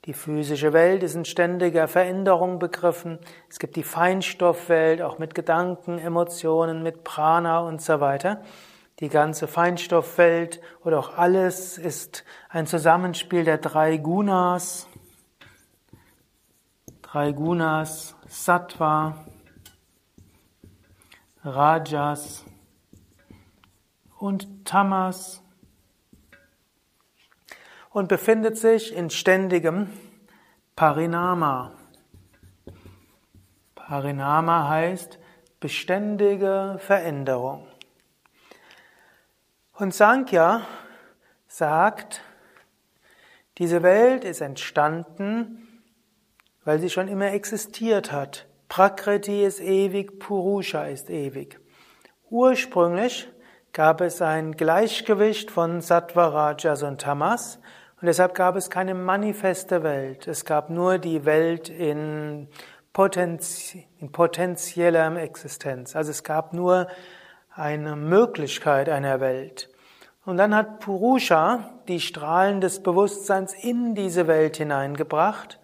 Die 0.05 0.13
physische 0.13 0.73
Welt 0.73 1.03
ist 1.03 1.15
in 1.15 1.25
ständiger 1.25 1.87
Veränderung 1.87 2.59
begriffen. 2.59 3.19
Es 3.49 3.59
gibt 3.59 3.77
die 3.77 3.83
Feinstoffwelt, 3.85 5.01
auch 5.01 5.19
mit 5.19 5.35
Gedanken, 5.35 5.99
Emotionen, 5.99 6.83
mit 6.83 7.05
Prana 7.05 7.61
und 7.61 7.81
so 7.81 8.01
weiter. 8.01 8.43
Die 9.01 9.09
ganze 9.09 9.47
Feinstoffwelt 9.47 10.61
oder 10.85 10.99
auch 10.99 11.17
alles 11.17 11.79
ist 11.79 12.25
ein 12.49 12.67
Zusammenspiel 12.67 13.45
der 13.45 13.59
drei 13.59 13.97
Gunas. 13.97 14.89
Drei 17.03 17.33
Gunas, 17.33 18.17
Sattva, 18.27 19.15
Rajas 21.45 22.43
und 24.19 24.65
Tamas 24.65 25.43
und 27.91 28.09
befindet 28.09 28.57
sich 28.57 28.95
in 28.95 29.11
ständigem 29.11 29.93
Parinama. 30.75 31.73
Parinama 33.75 34.71
heißt 34.71 35.19
beständige 35.61 36.77
Veränderung. 36.79 37.67
Und 39.75 39.93
Sankhya 39.93 40.63
sagt, 41.47 42.23
diese 43.59 43.83
Welt 43.83 44.25
ist 44.25 44.41
entstanden, 44.41 45.83
weil 46.65 46.79
sie 46.79 46.89
schon 46.89 47.09
immer 47.09 47.33
existiert 47.33 48.13
hat. 48.13 48.47
Prakriti 48.69 49.45
ist 49.45 49.61
ewig, 49.61 50.19
Purusha 50.19 50.85
ist 50.85 51.11
ewig. 51.11 51.61
Ursprünglich 52.31 53.29
gab 53.73 54.01
es 54.01 54.23
ein 54.23 54.53
Gleichgewicht 54.53 55.51
von 55.51 55.81
Sattva, 55.81 56.29
Rajas 56.29 56.83
und 56.83 57.01
Tamas 57.01 57.61
und 58.01 58.07
deshalb 58.07 58.35
gab 58.35 58.57
es 58.57 58.71
keine 58.71 58.95
manifeste 58.95 59.83
Welt. 59.83 60.27
Es 60.29 60.45
gab 60.45 60.71
nur 60.71 60.99
die 60.99 61.25
Welt 61.25 61.69
in, 61.69 62.49
Potenzi 62.93 63.87
in 63.99 64.13
potenzieller 64.13 65.17
Existenz. 65.17 65.97
Also 65.97 66.11
es 66.11 66.23
gab 66.23 66.53
nur 66.53 66.87
eine 67.55 67.97
Möglichkeit 67.97 68.89
einer 68.89 69.21
Welt. 69.21 69.71
Und 70.25 70.37
dann 70.37 70.55
hat 70.55 70.81
Purusha 70.81 71.71
die 71.89 72.01
Strahlen 72.01 72.61
des 72.61 72.83
Bewusstseins 72.83 73.55
in 73.55 73.95
diese 73.95 74.27
Welt 74.27 74.57
hineingebracht. 74.57 75.61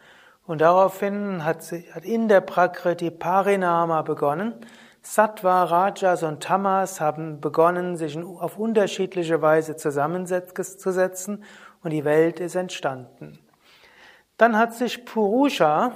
Und 0.51 0.63
daraufhin 0.63 1.45
hat, 1.45 1.63
sie, 1.63 1.85
hat 1.93 2.05
in 2.05 2.27
der 2.27 2.41
Prakriti 2.41 3.13
Parinama 3.13 4.03
begonnen. 4.03 4.55
Sattva, 5.01 5.63
Rajas 5.63 6.25
und 6.25 6.43
Tamas 6.43 7.01
haben 7.01 7.41
begonnen, 7.41 7.97
sich 7.97 8.19
auf 8.19 8.59
unterschiedliche 8.59 9.41
Weise 9.43 9.77
zusammenzusetzen 9.77 11.45
und 11.85 11.91
die 11.93 12.05
Welt 12.05 12.41
ist 12.41 12.57
entstanden. 12.57 13.39
Dann 14.39 14.59
hat 14.59 14.75
sich 14.75 15.05
Purusha, 15.05 15.93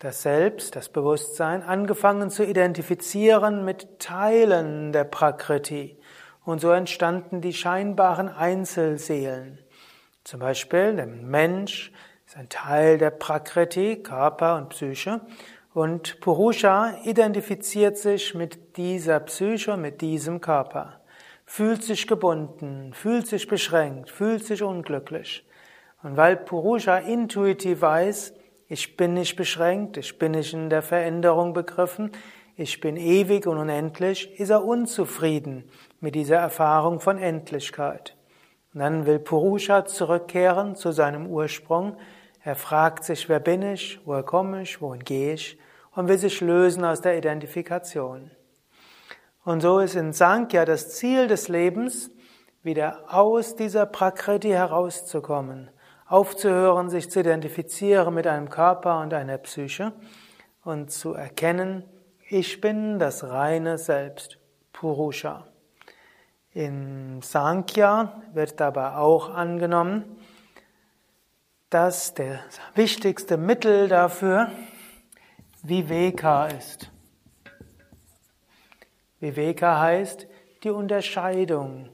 das 0.00 0.22
Selbst, 0.22 0.74
das 0.74 0.88
Bewusstsein, 0.88 1.62
angefangen 1.62 2.28
zu 2.28 2.44
identifizieren 2.44 3.64
mit 3.64 4.00
Teilen 4.00 4.90
der 4.90 5.04
Prakriti. 5.04 5.96
Und 6.44 6.60
so 6.60 6.72
entstanden 6.72 7.40
die 7.40 7.52
scheinbaren 7.52 8.30
Einzelseelen. 8.30 9.60
Zum 10.24 10.40
Beispiel 10.40 10.96
der 10.96 11.06
Mensch 11.06 11.92
ein 12.36 12.48
Teil 12.48 12.98
der 12.98 13.10
Prakriti, 13.10 14.02
Körper 14.02 14.56
und 14.56 14.68
Psyche. 14.70 15.20
Und 15.72 16.20
Purusha 16.20 16.94
identifiziert 17.04 17.98
sich 17.98 18.34
mit 18.34 18.76
dieser 18.76 19.20
Psyche, 19.20 19.76
mit 19.76 20.00
diesem 20.00 20.40
Körper 20.40 21.00
fühlt 21.46 21.84
sich 21.84 22.06
gebunden, 22.06 22.92
fühlt 22.92 23.26
sich 23.26 23.46
beschränkt, 23.46 24.10
fühlt 24.10 24.44
sich 24.44 24.62
unglücklich. 24.62 25.46
Und 26.02 26.16
weil 26.16 26.36
Purusha 26.36 26.98
intuitiv 26.98 27.80
weiß, 27.80 28.34
ich 28.68 28.96
bin 28.96 29.14
nicht 29.14 29.36
beschränkt, 29.36 29.96
ich 29.96 30.18
bin 30.18 30.32
nicht 30.32 30.52
in 30.52 30.68
der 30.68 30.82
Veränderung 30.82 31.54
begriffen, 31.54 32.10
ich 32.56 32.80
bin 32.80 32.96
ewig 32.96 33.46
und 33.46 33.58
unendlich, 33.58 34.38
ist 34.40 34.50
er 34.50 34.64
unzufrieden 34.64 35.70
mit 36.00 36.14
dieser 36.14 36.38
Erfahrung 36.38 37.00
von 37.00 37.18
Endlichkeit. 37.18 38.16
Und 38.74 38.80
dann 38.80 39.06
will 39.06 39.18
Purusha 39.18 39.84
zurückkehren 39.84 40.74
zu 40.74 40.90
seinem 40.90 41.26
Ursprung. 41.26 41.96
Er 42.46 42.54
fragt 42.54 43.02
sich, 43.02 43.28
wer 43.28 43.40
bin 43.40 43.60
ich, 43.62 43.98
woher 44.04 44.22
komme 44.22 44.62
ich, 44.62 44.80
wohin 44.80 45.02
gehe 45.02 45.34
ich 45.34 45.58
und 45.96 46.06
will 46.06 46.16
sich 46.16 46.40
lösen 46.40 46.84
aus 46.84 47.00
der 47.00 47.18
Identifikation. 47.18 48.30
Und 49.44 49.62
so 49.62 49.80
ist 49.80 49.96
in 49.96 50.12
Sankhya 50.12 50.64
das 50.64 50.90
Ziel 50.94 51.26
des 51.26 51.48
Lebens, 51.48 52.08
wieder 52.62 53.02
aus 53.08 53.56
dieser 53.56 53.84
Prakriti 53.84 54.50
herauszukommen, 54.50 55.70
aufzuhören, 56.06 56.88
sich 56.88 57.10
zu 57.10 57.18
identifizieren 57.18 58.14
mit 58.14 58.28
einem 58.28 58.48
Körper 58.48 59.00
und 59.00 59.12
einer 59.12 59.38
Psyche 59.38 59.92
und 60.62 60.92
zu 60.92 61.14
erkennen, 61.14 61.82
ich 62.28 62.60
bin 62.60 63.00
das 63.00 63.24
reine 63.24 63.76
Selbst, 63.76 64.38
Purusha. 64.72 65.48
In 66.52 67.22
Sankhya 67.22 68.22
wird 68.34 68.60
dabei 68.60 68.94
auch 68.94 69.30
angenommen, 69.30 70.16
dass 71.70 72.14
das 72.14 72.38
wichtigste 72.74 73.36
Mittel 73.36 73.88
dafür 73.88 74.50
Viveka 75.62 76.46
ist. 76.46 76.92
Viveka 79.18 79.80
heißt 79.80 80.28
die 80.62 80.70
Unterscheidung. 80.70 81.88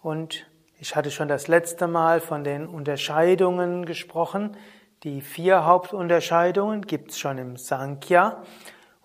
Und 0.00 0.46
ich 0.78 0.96
hatte 0.96 1.10
schon 1.10 1.28
das 1.28 1.48
letzte 1.48 1.88
Mal 1.88 2.20
von 2.20 2.44
den 2.44 2.66
Unterscheidungen 2.66 3.84
gesprochen. 3.84 4.56
Die 5.02 5.20
vier 5.20 5.66
Hauptunterscheidungen 5.66 6.82
gibt's 6.82 7.18
schon 7.18 7.36
im 7.38 7.56
Sankhya. 7.56 8.42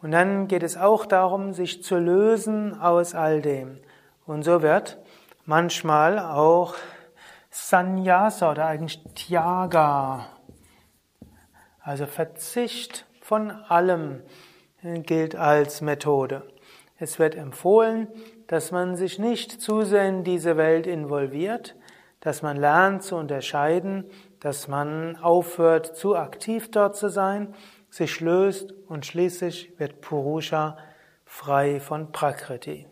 Und 0.01 0.11
dann 0.11 0.47
geht 0.47 0.63
es 0.63 0.77
auch 0.77 1.05
darum, 1.05 1.53
sich 1.53 1.83
zu 1.83 1.97
lösen 1.97 2.79
aus 2.79 3.13
all 3.13 3.41
dem. 3.41 3.79
Und 4.25 4.43
so 4.43 4.61
wird 4.61 4.99
manchmal 5.45 6.17
auch 6.17 6.75
Sannyasa 7.51 8.51
oder 8.51 8.65
eigentlich 8.67 9.03
Tyaga, 9.13 10.25
also 11.81 12.05
Verzicht 12.05 13.05
von 13.21 13.51
allem, 13.51 14.23
gilt 14.81 15.35
als 15.35 15.81
Methode. 15.81 16.47
Es 16.97 17.19
wird 17.19 17.35
empfohlen, 17.35 18.07
dass 18.47 18.71
man 18.71 18.95
sich 18.95 19.19
nicht 19.19 19.61
zu 19.61 19.83
sehr 19.83 20.07
in 20.07 20.23
diese 20.23 20.55
Welt 20.55 20.87
involviert, 20.87 21.75
dass 22.21 22.41
man 22.41 22.55
lernt 22.55 23.03
zu 23.03 23.17
unterscheiden, 23.17 24.05
dass 24.39 24.67
man 24.67 25.17
aufhört, 25.17 25.97
zu 25.97 26.15
aktiv 26.15 26.71
dort 26.71 26.95
zu 26.95 27.09
sein, 27.09 27.53
sich 27.89 28.21
löst 28.21 28.71
und 28.87 29.05
schließlich 29.05 29.77
wird 29.77 29.99
Purusha 29.99 30.77
frei 31.25 31.79
von 31.79 32.11
Prakriti. 32.11 32.87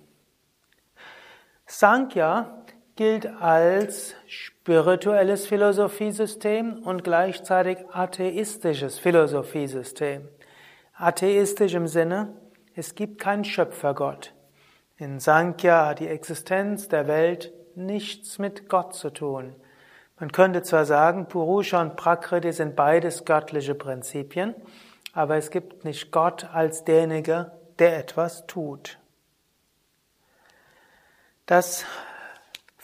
Sankhya 1.65 2.65
gilt 3.00 3.28
als 3.40 4.14
spirituelles 4.28 5.48
Philosophiesystem 5.48 6.84
und 6.84 7.06
gleichzeitig 7.06 7.78
atheistisches 7.94 9.00
Philosophiesystem. 9.00 10.28
Atheistisch 10.96 11.76
im 11.76 11.88
Sinne, 11.88 12.34
es 12.76 12.96
gibt 12.96 13.22
keinen 13.22 13.46
Schöpfergott. 13.46 14.34
In 14.98 15.22
Sankhya 15.22 15.88
hat 15.88 16.00
die 16.00 16.10
Existenz 16.10 16.90
der 16.90 17.08
Welt 17.08 17.54
nichts 17.74 18.38
mit 18.38 18.68
Gott 18.68 18.94
zu 18.94 19.12
tun. 19.12 19.56
Man 20.20 20.34
könnte 20.34 20.62
zwar 20.62 20.84
sagen, 20.84 21.30
Purusha 21.30 21.82
und 21.82 21.96
Prakriti 21.96 22.52
sind 22.52 22.76
beides 22.76 23.24
göttliche 23.24 23.76
Prinzipien, 23.76 24.56
aber 25.14 25.38
es 25.38 25.52
gibt 25.52 25.86
nicht 25.86 26.12
Gott 26.12 26.50
als 26.54 26.84
derjenige, 26.84 27.54
der 27.80 27.98
etwas 27.98 28.46
tut. 28.46 29.00
Das 31.46 31.86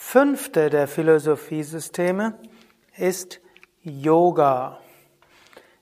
fünfte 0.08 0.70
der 0.70 0.88
Philosophiesysteme 0.88 2.36
ist 2.96 3.42
Yoga. 3.82 4.78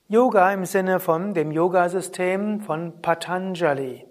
Yoga 0.08 0.50
im 0.50 0.64
Sinne 0.64 0.98
von 0.98 1.34
dem 1.34 1.52
Yoga-System 1.52 2.62
von 2.62 3.02
Patanjali. 3.02 4.06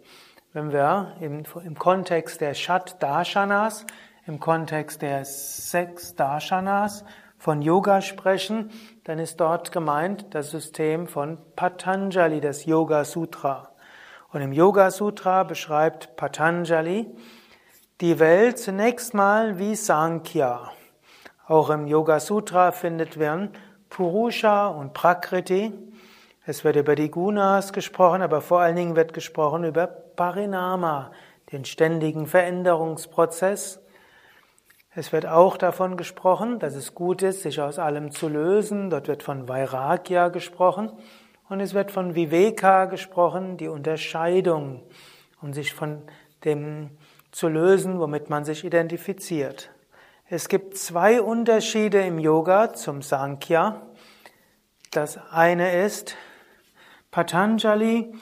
Wenn 0.53 0.71
wir 0.71 1.15
im, 1.19 1.43
im 1.65 1.77
Kontext 1.77 2.41
der 2.41 2.53
Shat 2.53 3.01
Darshanas, 3.01 3.87
im 4.27 4.39
Kontext 4.39 5.01
der 5.01 5.25
sechs 5.25 6.15
Darshanas 6.15 7.03
von 7.39 7.63
Yoga 7.63 7.99
sprechen, 8.01 8.69
dann 9.05 9.17
ist 9.17 9.41
dort 9.41 9.71
gemeint 9.71 10.27
das 10.35 10.51
System 10.51 11.07
von 11.07 11.39
Patanjali, 11.55 12.39
das 12.39 12.65
Yoga 12.65 13.03
Sutra. 13.03 13.71
Und 14.31 14.41
im 14.41 14.53
Yoga 14.53 14.91
Sutra 14.91 15.43
beschreibt 15.43 16.15
Patanjali 16.15 17.13
die 18.01 18.19
Welt 18.19 18.57
zunächst 18.57 19.13
mal 19.13 19.59
wie 19.59 19.75
Sankhya. 19.75 20.71
Auch 21.47 21.69
im 21.69 21.85
Yoga 21.85 22.19
Sutra 22.19 22.71
findet 22.71 23.17
man 23.17 23.51
Purusha 23.89 24.67
und 24.67 24.93
Prakriti 24.93 25.71
Es 26.45 26.63
wird 26.63 26.75
über 26.75 26.95
die 26.95 27.11
Gunas 27.11 27.71
gesprochen, 27.71 28.21
aber 28.23 28.41
vor 28.41 28.61
allen 28.61 28.75
Dingen 28.75 28.95
wird 28.95 29.13
gesprochen 29.13 29.63
über 29.63 29.85
Parinama, 29.87 31.11
den 31.51 31.65
ständigen 31.65 32.25
Veränderungsprozess. 32.25 33.79
Es 34.95 35.13
wird 35.13 35.27
auch 35.27 35.57
davon 35.57 35.95
gesprochen, 35.95 36.59
dass 36.59 36.73
es 36.73 36.95
gut 36.95 37.21
ist, 37.21 37.43
sich 37.43 37.61
aus 37.61 37.77
allem 37.77 38.11
zu 38.11 38.27
lösen. 38.27 38.89
Dort 38.89 39.07
wird 39.07 39.23
von 39.23 39.47
Vairagya 39.47 40.29
gesprochen. 40.29 40.91
Und 41.47 41.59
es 41.59 41.73
wird 41.73 41.91
von 41.91 42.15
Viveka 42.15 42.85
gesprochen, 42.85 43.57
die 43.57 43.67
Unterscheidung, 43.67 44.81
um 45.41 45.53
sich 45.53 45.73
von 45.73 46.01
dem 46.43 46.89
zu 47.33 47.49
lösen, 47.49 47.99
womit 47.99 48.29
man 48.29 48.45
sich 48.45 48.63
identifiziert. 48.63 49.71
Es 50.29 50.47
gibt 50.47 50.77
zwei 50.77 51.21
Unterschiede 51.21 51.99
im 52.01 52.19
Yoga 52.19 52.73
zum 52.73 53.01
Sankhya. 53.01 53.81
Das 54.91 55.19
eine 55.31 55.83
ist, 55.83 56.15
Patanjali 57.11 58.13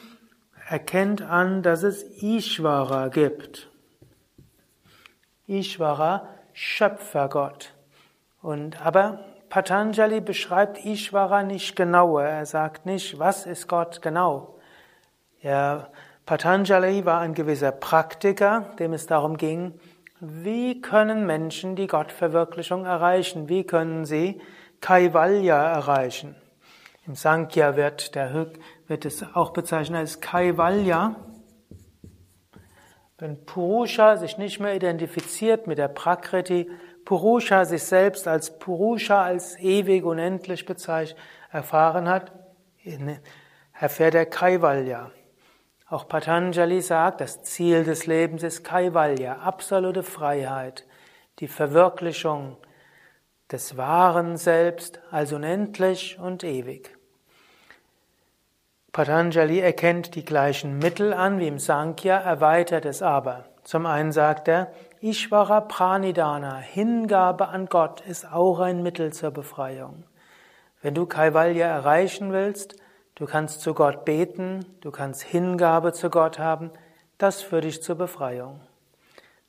erkennt 0.67 1.21
an, 1.21 1.61
dass 1.61 1.83
es 1.83 2.03
Ishvara 2.23 3.09
gibt. 3.09 3.69
Ishvara, 5.45 6.27
Schöpfergott. 6.53 7.73
Und 8.41 8.83
aber 8.83 9.25
Patanjali 9.49 10.21
beschreibt 10.21 10.83
Ishvara 10.85 11.43
nicht 11.43 11.75
genauer. 11.75 12.23
Er 12.23 12.45
sagt 12.45 12.85
nicht, 12.85 13.19
was 13.19 13.45
ist 13.45 13.67
Gott 13.67 14.01
genau. 14.01 14.55
Er, 15.41 15.91
Patanjali 16.31 17.03
war 17.03 17.19
ein 17.19 17.33
gewisser 17.33 17.73
Praktiker, 17.73 18.73
dem 18.79 18.93
es 18.93 19.05
darum 19.05 19.35
ging, 19.35 19.73
wie 20.21 20.79
können 20.79 21.25
Menschen 21.25 21.75
die 21.75 21.87
Gottverwirklichung 21.87 22.85
erreichen? 22.85 23.49
Wie 23.49 23.65
können 23.65 24.05
sie 24.05 24.39
Kaivalya 24.79 25.61
erreichen? 25.61 26.37
Im 27.05 27.15
Sankhya 27.15 27.75
wird, 27.75 28.15
der, 28.15 28.47
wird 28.87 29.03
es 29.03 29.25
auch 29.35 29.51
bezeichnet 29.51 29.99
als 29.99 30.21
Kaivalya. 30.21 31.17
Wenn 33.17 33.43
Purusha 33.43 34.15
sich 34.15 34.37
nicht 34.37 34.61
mehr 34.61 34.73
identifiziert 34.73 35.67
mit 35.67 35.79
der 35.79 35.89
Prakriti, 35.89 36.71
Purusha 37.03 37.65
sich 37.65 37.83
selbst 37.83 38.29
als 38.29 38.57
Purusha, 38.57 39.21
als 39.21 39.59
ewig, 39.59 40.05
unendlich 40.05 40.65
bezeichnet, 40.65 41.19
erfahren 41.51 42.07
hat, 42.07 42.31
erfährt 43.73 44.15
er 44.15 44.27
Kaivalya. 44.27 45.11
Auch 45.91 46.07
Patanjali 46.07 46.79
sagt, 46.79 47.19
das 47.19 47.43
Ziel 47.43 47.83
des 47.83 48.05
Lebens 48.05 48.43
ist 48.43 48.63
Kaivalya, 48.63 49.39
absolute 49.39 50.03
Freiheit, 50.03 50.85
die 51.39 51.49
Verwirklichung 51.49 52.55
des 53.51 53.75
wahren 53.75 54.37
Selbst 54.37 55.01
als 55.11 55.33
unendlich 55.33 56.17
und 56.17 56.45
ewig. 56.45 56.97
Patanjali 58.93 59.59
erkennt 59.59 60.15
die 60.15 60.23
gleichen 60.23 60.79
Mittel 60.79 61.13
an 61.13 61.39
wie 61.39 61.47
im 61.47 61.59
Sankhya, 61.59 62.19
erweitert 62.19 62.85
es 62.85 63.01
aber. 63.01 63.49
Zum 63.65 63.85
einen 63.85 64.13
sagt 64.13 64.47
er, 64.47 64.71
Ishvara 65.01 65.59
Pranidana, 65.59 66.55
Hingabe 66.55 67.49
an 67.49 67.65
Gott, 67.65 67.99
ist 67.99 68.31
auch 68.31 68.61
ein 68.61 68.81
Mittel 68.81 69.11
zur 69.11 69.31
Befreiung. 69.31 70.05
Wenn 70.81 70.93
du 70.93 71.05
Kaivalya 71.05 71.67
erreichen 71.67 72.31
willst, 72.31 72.80
du 73.15 73.25
kannst 73.25 73.61
zu 73.61 73.73
Gott 73.73 74.05
beten, 74.05 74.65
du 74.81 74.91
kannst 74.91 75.21
Hingabe 75.21 75.93
zu 75.93 76.09
Gott 76.09 76.39
haben, 76.39 76.71
das 77.17 77.41
führt 77.41 77.65
dich 77.65 77.83
zur 77.83 77.95
Befreiung. 77.95 78.61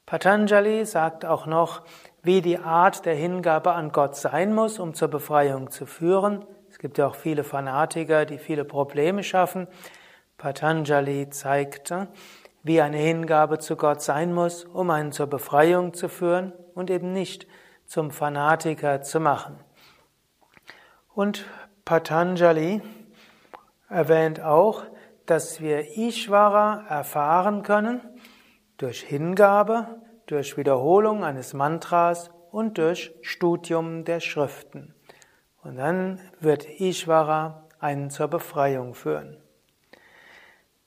Patanjali 0.07 0.85
sagt 0.85 1.25
auch 1.25 1.47
noch, 1.47 1.83
wie 2.23 2.43
die 2.43 2.59
Art 2.59 3.07
der 3.07 3.15
Hingabe 3.15 3.73
an 3.73 3.93
Gott 3.93 4.17
sein 4.17 4.55
muss, 4.55 4.79
um 4.79 4.95
zur 4.95 5.09
Befreiung 5.09 5.71
zu 5.71 5.87
führen. 5.87 6.45
Es 6.71 6.79
gibt 6.79 6.99
ja 6.99 7.07
auch 7.07 7.15
viele 7.15 7.45
Fanatiker, 7.45 8.27
die 8.27 8.39
viele 8.39 8.65
Probleme 8.65 9.23
schaffen. 9.23 9.69
Patanjali 10.39 11.31
zeigt, 11.31 11.95
wie 12.63 12.81
eine 12.81 12.99
Hingabe 12.99 13.59
zu 13.59 13.77
Gott 13.77 14.03
sein 14.03 14.33
muss, 14.33 14.65
um 14.65 14.91
einen 14.91 15.13
zur 15.13 15.27
Befreiung 15.27 15.95
zu 15.95 16.09
führen 16.09 16.53
und 16.75 16.91
eben 16.91 17.13
nicht 17.13 17.47
zum 17.87 18.11
Fanatiker 18.11 19.03
zu 19.03 19.21
machen. 19.21 19.59
Und 21.15 21.45
Patanjali 21.85 22.83
erwähnt 23.93 24.41
auch, 24.41 24.85
dass 25.27 25.61
wir 25.61 25.97
Ishvara 25.97 26.85
erfahren 26.89 27.63
können 27.63 28.01
durch 28.77 29.03
Hingabe, 29.03 30.01
durch 30.27 30.57
Wiederholung 30.57 31.25
eines 31.25 31.55
Mantras 31.55 32.31
und 32.51 32.79
durch 32.79 33.15
Studium 33.23 34.05
der 34.05 34.21
Schriften. 34.21 34.95
Und 35.63 35.77
dann 35.77 36.21
wird 36.41 36.67
Ishvara 36.81 37.69
einen 37.79 38.11
zur 38.11 38.29
Befreiung 38.29 38.95
führen. 38.95 39.37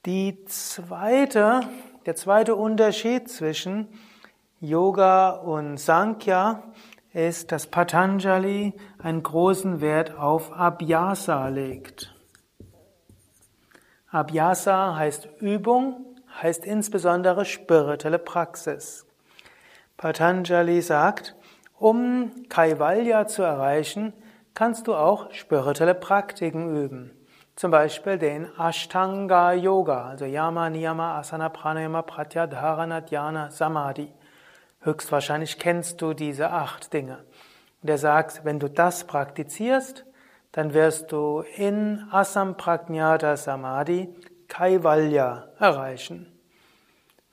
Die 0.05 0.43
zweite, 0.45 1.61
der 2.05 2.15
zweite 2.15 2.55
Unterschied 2.55 3.29
zwischen 3.29 3.87
Yoga 4.59 5.31
und 5.31 5.77
Sankhya 5.77 6.63
ist, 7.13 7.51
dass 7.51 7.67
Patanjali 7.67 8.73
einen 8.97 9.23
großen 9.23 9.81
Wert 9.81 10.17
auf 10.17 10.51
Abhyasa 10.51 11.47
legt. 11.47 12.14
Abhyasa 14.15 14.95
heißt 14.95 15.27
Übung, 15.41 16.05
heißt 16.41 16.65
insbesondere 16.65 17.43
spirituelle 17.43 18.17
Praxis. 18.17 19.05
Patanjali 19.97 20.81
sagt, 20.81 21.35
um 21.77 22.31
Kaivalya 22.47 23.27
zu 23.27 23.43
erreichen, 23.43 24.13
kannst 24.53 24.87
du 24.87 24.95
auch 24.95 25.33
spirituelle 25.33 25.95
Praktiken 25.95 26.77
üben. 26.77 27.11
Zum 27.57 27.71
Beispiel 27.71 28.17
den 28.17 28.47
Ashtanga 28.57 29.51
Yoga, 29.51 30.05
also 30.05 30.23
Yama, 30.23 30.69
Niyama, 30.69 31.19
Asana, 31.19 31.49
Pranayama, 31.49 32.01
Pratyadharana, 32.01 33.01
Dhyana, 33.01 33.51
Samadhi. 33.51 34.13
Höchstwahrscheinlich 34.79 35.59
kennst 35.59 36.01
du 36.01 36.13
diese 36.13 36.51
acht 36.51 36.93
Dinge. 36.93 37.25
Und 37.81 37.89
er 37.89 37.97
sagt, 37.97 38.45
wenn 38.45 38.59
du 38.59 38.69
das 38.69 39.03
praktizierst, 39.03 40.05
dann 40.55 40.73
wirst 40.73 41.11
du 41.11 41.43
in 41.57 42.07
Asamprajnata 42.11 43.35
Samadhi 43.35 44.07
Kaivalya 44.47 45.49
erreichen. 45.59 46.31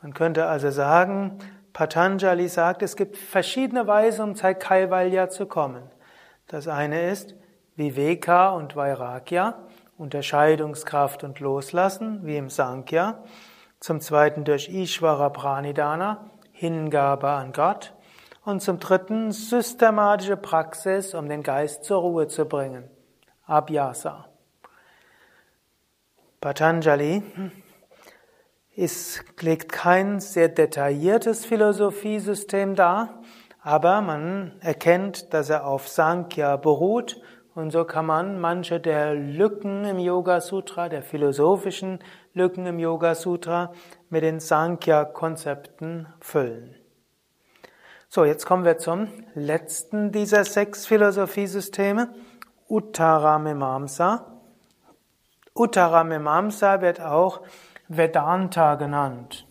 Man 0.03 0.13
könnte 0.13 0.47
also 0.47 0.73
sagen, 0.73 1.39
Patanjali 1.73 2.49
sagt, 2.49 2.83
es 2.83 2.97
gibt 2.97 3.17
verschiedene 3.17 3.87
Weisen, 3.87 4.25
um 4.25 4.35
zu 4.35 4.53
Kaivalya 4.53 5.29
zu 5.29 5.47
kommen. 5.47 5.85
Das 6.49 6.67
eine 6.67 7.11
ist 7.11 7.37
Viveka 7.77 8.51
und 8.51 8.75
Vairagya, 8.75 9.55
Unterscheidungskraft 9.97 11.23
und 11.23 11.39
Loslassen, 11.39 12.27
wie 12.27 12.37
im 12.37 12.51
Sankhya. 12.51 13.23
Zum 13.79 14.01
zweiten 14.01 14.43
durch 14.43 14.69
Ishvara 14.69 15.29
Pranidana, 15.29 16.29
Hingabe 16.51 17.29
an 17.29 17.53
Gott. 17.53 17.95
Und 18.45 18.63
zum 18.63 18.81
dritten 18.81 19.31
systematische 19.31 20.37
Praxis, 20.37 21.15
um 21.15 21.29
den 21.29 21.45
Geist 21.45 21.85
zur 21.85 22.01
Ruhe 22.01 22.27
zu 22.27 22.47
bringen, 22.47 22.91
Abhyasa. 23.53 24.25
Patanjali 26.41 27.23
ist, 28.75 29.23
legt 29.41 29.71
kein 29.71 30.21
sehr 30.21 30.49
detailliertes 30.49 31.45
Philosophiesystem 31.45 32.75
dar, 32.75 33.21
aber 33.61 34.01
man 34.01 34.59
erkennt, 34.61 35.35
dass 35.35 35.51
er 35.51 35.67
auf 35.67 35.87
Sankhya 35.87 36.57
beruht 36.57 37.21
und 37.55 37.73
so 37.73 37.85
kann 37.85 38.07
man 38.07 38.41
manche 38.41 38.81
der 38.81 39.15
Lücken 39.15 39.85
im 39.85 39.99
Yoga 39.99 40.41
Sutra, 40.41 40.89
der 40.89 41.03
philosophischen 41.03 41.99
Lücken 42.33 42.65
im 42.65 42.79
Yoga 42.79 43.15
Sutra 43.15 43.75
mit 44.09 44.23
den 44.23 44.41
Sankhya 44.41 45.05
Konzepten 45.05 46.07
füllen. 46.21 46.75
So, 48.09 48.25
jetzt 48.25 48.47
kommen 48.47 48.65
wir 48.65 48.79
zum 48.79 49.09
letzten 49.35 50.11
dieser 50.11 50.45
sechs 50.45 50.87
Philosophiesysteme, 50.87 52.15
Uttaramimamsa. 52.73 54.41
Uttaramimamsa 55.55 56.81
wird 56.81 57.03
auch 57.03 57.43
Vedanta 57.87 58.77
genannt. 58.77 59.47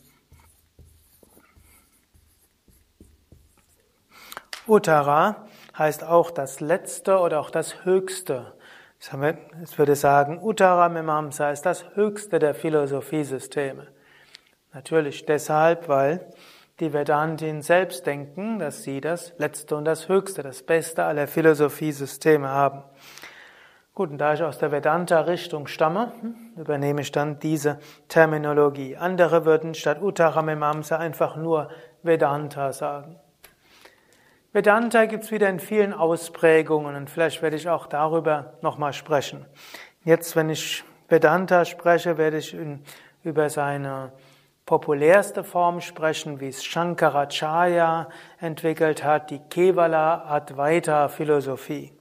Uttara 4.65 5.45
heißt 5.77 6.03
auch 6.03 6.31
das 6.31 6.61
Letzte 6.61 7.19
oder 7.19 7.41
auch 7.41 7.51
das 7.51 7.85
Höchste. 7.85 8.55
Ich 8.97 9.77
würde 9.77 9.95
sagen, 9.95 10.41
Uttara 10.41 10.89
Mimamsa 10.89 11.51
ist 11.51 11.67
das 11.67 11.85
Höchste 11.93 12.39
der 12.39 12.55
Philosophiesysteme. 12.55 13.87
Natürlich 14.73 15.27
deshalb, 15.27 15.87
weil 15.87 16.27
die 16.81 16.93
Vedantin 16.93 17.61
selbst 17.61 18.07
denken, 18.07 18.57
dass 18.57 18.81
sie 18.81 19.01
das 19.01 19.33
Letzte 19.37 19.75
und 19.75 19.85
das 19.85 20.09
Höchste, 20.09 20.41
das 20.41 20.63
Beste 20.63 21.03
aller 21.05 21.27
Philosophiesysteme 21.27 22.49
haben. 22.49 22.83
Gut, 23.93 24.09
und 24.09 24.17
da 24.17 24.33
ich 24.33 24.41
aus 24.41 24.57
der 24.57 24.71
Vedanta-Richtung 24.71 25.67
stamme, 25.67 26.11
hm, 26.21 26.53
übernehme 26.57 27.01
ich 27.01 27.11
dann 27.11 27.39
diese 27.39 27.77
Terminologie. 28.07 28.97
Andere 28.97 29.45
würden 29.45 29.75
statt 29.75 30.01
Uttaramimamsa 30.01 30.97
einfach 30.97 31.35
nur 31.35 31.69
Vedanta 32.01 32.73
sagen. 32.73 33.19
Vedanta 34.51 35.05
gibt 35.05 35.25
es 35.25 35.31
wieder 35.31 35.49
in 35.49 35.59
vielen 35.59 35.93
Ausprägungen 35.93 36.95
und 36.95 37.11
vielleicht 37.11 37.43
werde 37.43 37.57
ich 37.57 37.69
auch 37.69 37.85
darüber 37.85 38.53
nochmal 38.61 38.93
sprechen. 38.93 39.45
Jetzt, 40.03 40.35
wenn 40.35 40.49
ich 40.49 40.83
Vedanta 41.09 41.63
spreche, 41.63 42.17
werde 42.17 42.37
ich 42.37 42.57
über 43.23 43.49
seine 43.51 44.13
populärste 44.65 45.43
Form 45.43 45.81
sprechen, 45.81 46.39
wie 46.39 46.49
es 46.49 46.63
Shankaracharya 46.63 48.09
entwickelt 48.39 49.03
hat, 49.03 49.31
die 49.31 49.39
Kevala 49.39 50.25
Advaita 50.29 51.07
Philosophie. 51.09 51.93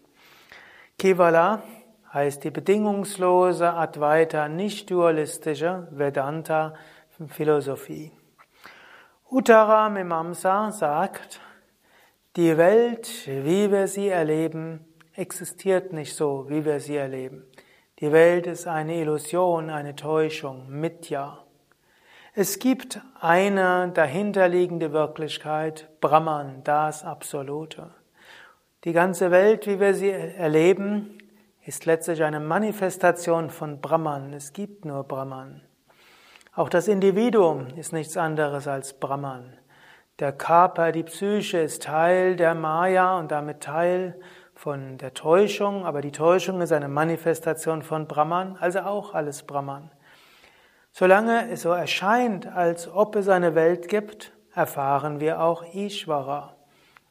Kevala 0.98 1.62
heißt 2.12 2.44
die 2.44 2.50
bedingungslose 2.50 3.72
Advaita, 3.72 4.48
nicht 4.48 4.90
dualistische 4.90 5.88
Vedanta 5.90 6.74
Philosophie. 7.28 8.12
Uttara 9.30 9.88
Mimamsa 9.88 10.72
sagt, 10.72 11.40
die 12.36 12.56
Welt, 12.56 13.26
wie 13.26 13.70
wir 13.70 13.86
sie 13.86 14.08
erleben, 14.08 14.84
existiert 15.14 15.92
nicht 15.92 16.14
so, 16.14 16.48
wie 16.48 16.64
wir 16.64 16.80
sie 16.80 16.96
erleben. 16.96 17.44
Die 18.00 18.12
Welt 18.12 18.46
ist 18.46 18.66
eine 18.66 18.96
Illusion, 18.96 19.68
eine 19.70 19.94
Täuschung, 19.94 20.68
Mitya. 20.68 21.44
Es 22.32 22.60
gibt 22.60 23.00
eine 23.20 23.90
dahinterliegende 23.92 24.92
Wirklichkeit, 24.92 25.88
Brahman, 26.00 26.62
das 26.62 27.04
Absolute. 27.04 27.90
Die 28.84 28.92
ganze 28.92 29.32
Welt, 29.32 29.66
wie 29.66 29.80
wir 29.80 29.94
sie 29.94 30.10
erleben, 30.10 31.18
ist 31.66 31.86
letztlich 31.86 32.22
eine 32.22 32.38
Manifestation 32.38 33.50
von 33.50 33.80
Brahman. 33.80 34.32
Es 34.32 34.52
gibt 34.52 34.84
nur 34.84 35.02
Brahman. 35.02 35.62
Auch 36.54 36.68
das 36.68 36.86
Individuum 36.86 37.66
ist 37.76 37.92
nichts 37.92 38.16
anderes 38.16 38.68
als 38.68 38.92
Brahman. 38.92 39.52
Der 40.20 40.32
Körper, 40.32 40.92
die 40.92 41.02
Psyche 41.02 41.58
ist 41.58 41.82
Teil 41.82 42.36
der 42.36 42.54
Maya 42.54 43.18
und 43.18 43.32
damit 43.32 43.60
Teil 43.60 44.20
von 44.54 44.98
der 44.98 45.14
Täuschung, 45.14 45.84
aber 45.84 46.00
die 46.00 46.12
Täuschung 46.12 46.60
ist 46.60 46.70
eine 46.70 46.88
Manifestation 46.88 47.82
von 47.82 48.06
Brahman, 48.06 48.56
also 48.60 48.80
auch 48.80 49.14
alles 49.14 49.42
Brahman. 49.42 49.90
Solange 50.92 51.50
es 51.50 51.62
so 51.62 51.70
erscheint, 51.70 52.46
als 52.46 52.88
ob 52.88 53.16
es 53.16 53.28
eine 53.28 53.54
Welt 53.54 53.88
gibt, 53.88 54.32
erfahren 54.54 55.20
wir 55.20 55.40
auch 55.40 55.62
Ishvara. 55.74 56.56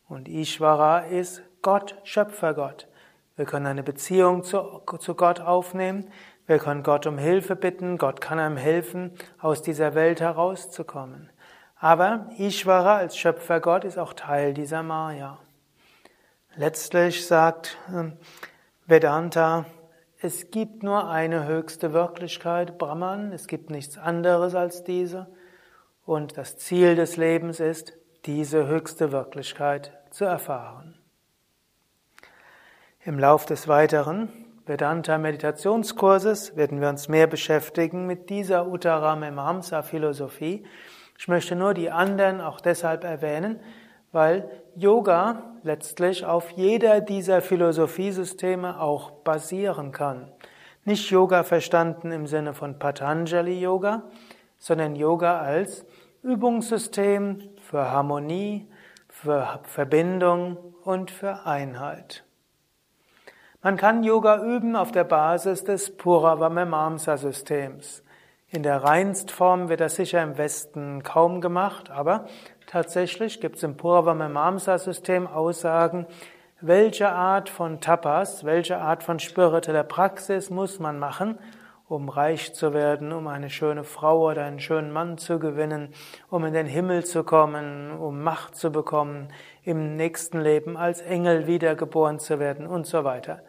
Und 0.07 0.27
Ishvara 0.27 0.99
ist 0.99 1.41
Gott, 1.61 1.95
Schöpfergott. 2.03 2.87
Wir 3.35 3.45
können 3.45 3.67
eine 3.67 3.83
Beziehung 3.83 4.43
zu, 4.43 4.81
zu 4.99 5.15
Gott 5.15 5.39
aufnehmen. 5.39 6.11
Wir 6.45 6.57
können 6.57 6.83
Gott 6.83 7.07
um 7.07 7.17
Hilfe 7.17 7.55
bitten. 7.55 7.97
Gott 7.97 8.21
kann 8.21 8.39
einem 8.39 8.57
helfen, 8.57 9.13
aus 9.39 9.61
dieser 9.61 9.95
Welt 9.95 10.19
herauszukommen. 10.19 11.29
Aber 11.77 12.29
Ishvara 12.37 12.97
als 12.97 13.17
Schöpfergott 13.17 13.85
ist 13.85 13.97
auch 13.97 14.13
Teil 14.13 14.53
dieser 14.53 14.83
Maya. 14.83 15.37
Letztlich 16.55 17.25
sagt 17.25 17.77
ähm, 17.93 18.17
Vedanta, 18.85 19.65
es 20.21 20.51
gibt 20.51 20.83
nur 20.83 21.09
eine 21.09 21.45
höchste 21.45 21.93
Wirklichkeit, 21.93 22.77
Brahman, 22.77 23.31
es 23.31 23.47
gibt 23.47 23.69
nichts 23.69 23.97
anderes 23.97 24.53
als 24.53 24.83
diese. 24.83 25.27
Und 26.05 26.37
das 26.37 26.57
Ziel 26.57 26.95
des 26.95 27.15
Lebens 27.15 27.61
ist, 27.61 27.93
diese 28.25 28.67
höchste 28.67 29.13
Wirklichkeit 29.13 29.97
zu 30.09 30.25
erfahren. 30.25 30.99
Im 33.05 33.17
Lauf 33.17 33.45
des 33.45 33.69
weiteren 33.69 34.27
Vedanta 34.65 35.17
Meditationskurses 35.17 36.57
werden 36.57 36.81
wir 36.81 36.89
uns 36.89 37.07
mehr 37.07 37.27
beschäftigen 37.27 38.05
mit 38.05 38.29
dieser 38.29 38.67
Uttaramamsa 38.67 39.83
Philosophie. 39.83 40.65
Ich 41.17 41.29
möchte 41.29 41.55
nur 41.55 41.73
die 41.73 41.91
anderen 41.91 42.41
auch 42.41 42.59
deshalb 42.59 43.05
erwähnen, 43.05 43.61
weil 44.11 44.49
Yoga 44.75 45.43
letztlich 45.63 46.25
auf 46.25 46.51
jeder 46.51 47.01
dieser 47.01 47.41
Philosophiesysteme 47.41 48.79
auch 48.79 49.11
basieren 49.11 49.91
kann. 49.91 50.31
Nicht 50.85 51.09
Yoga 51.11 51.43
verstanden 51.43 52.11
im 52.11 52.27
Sinne 52.27 52.53
von 52.53 52.79
Patanjali 52.79 53.59
Yoga, 53.59 54.03
sondern 54.57 54.95
Yoga 54.95 55.39
als 55.39 55.85
Übungssystem 56.23 57.49
für 57.61 57.91
Harmonie, 57.91 58.67
für 59.07 59.59
Verbindung 59.63 60.57
und 60.83 61.11
für 61.11 61.45
Einheit. 61.45 62.23
Man 63.61 63.75
kann 63.75 64.03
Yoga 64.03 64.41
üben 64.41 64.77
auf 64.77 64.91
der 64.91 65.03
Basis 65.03 65.65
des 65.65 65.97
Puravamamsa-Systems. 65.97 68.03
In 68.47 68.63
der 68.63 68.83
Reinstform 68.83 69.69
wird 69.69 69.81
das 69.81 69.95
sicher 69.95 70.23
im 70.23 70.37
Westen 70.37 71.03
kaum 71.03 71.41
gemacht, 71.41 71.91
aber 71.91 72.25
tatsächlich 72.69 73.41
gibt 73.41 73.57
es 73.57 73.63
im 73.63 73.75
Puravamamsa-System 73.75 75.27
Aussagen, 75.27 76.05
welche 76.61 77.09
Art 77.09 77.49
von 77.49 77.81
Tapas, 77.81 78.43
welche 78.43 78.77
Art 78.77 79.03
von 79.03 79.19
spiritueller 79.19 79.83
Praxis 79.83 80.49
muss 80.49 80.79
man 80.79 80.99
machen, 80.99 81.39
um 81.87 82.09
reich 82.09 82.53
zu 82.53 82.73
werden, 82.73 83.11
um 83.11 83.27
eine 83.27 83.49
schöne 83.49 83.83
Frau 83.83 84.29
oder 84.29 84.43
einen 84.43 84.59
schönen 84.59 84.91
Mann 84.91 85.17
zu 85.17 85.39
gewinnen, 85.39 85.93
um 86.29 86.45
in 86.45 86.53
den 86.53 86.67
Himmel 86.67 87.03
zu 87.05 87.23
kommen, 87.23 87.91
um 87.91 88.21
Macht 88.21 88.55
zu 88.55 88.71
bekommen, 88.71 89.29
im 89.63 89.95
nächsten 89.95 90.39
Leben 90.39 90.77
als 90.77 91.01
Engel 91.01 91.47
wiedergeboren 91.47 92.19
zu 92.19 92.39
werden 92.39 92.67
und 92.67 92.85
so 92.85 93.03
weiter. 93.03 93.41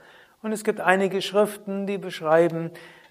Und 0.43 0.53
es 0.53 0.65
gibt 0.65 0.81
einige 0.81 1.21
Schriften, 1.21 1.87
die 1.87 1.99
beschreiben, 1.99 2.71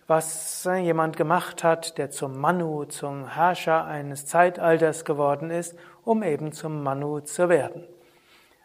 was 0.09 0.67
jemand 0.67 1.17
gemacht 1.17 1.63
hat, 1.63 1.99
der 1.99 2.09
zum 2.09 2.39
Manu, 2.39 2.85
zum 2.85 3.27
Herrscher 3.27 3.85
eines 3.85 4.25
Zeitalters 4.25 5.05
geworden 5.05 5.51
ist, 5.51 5.77
um 6.03 6.23
eben 6.23 6.51
zum 6.51 6.81
Manu 6.81 7.19
zu 7.19 7.47
werden. 7.47 7.85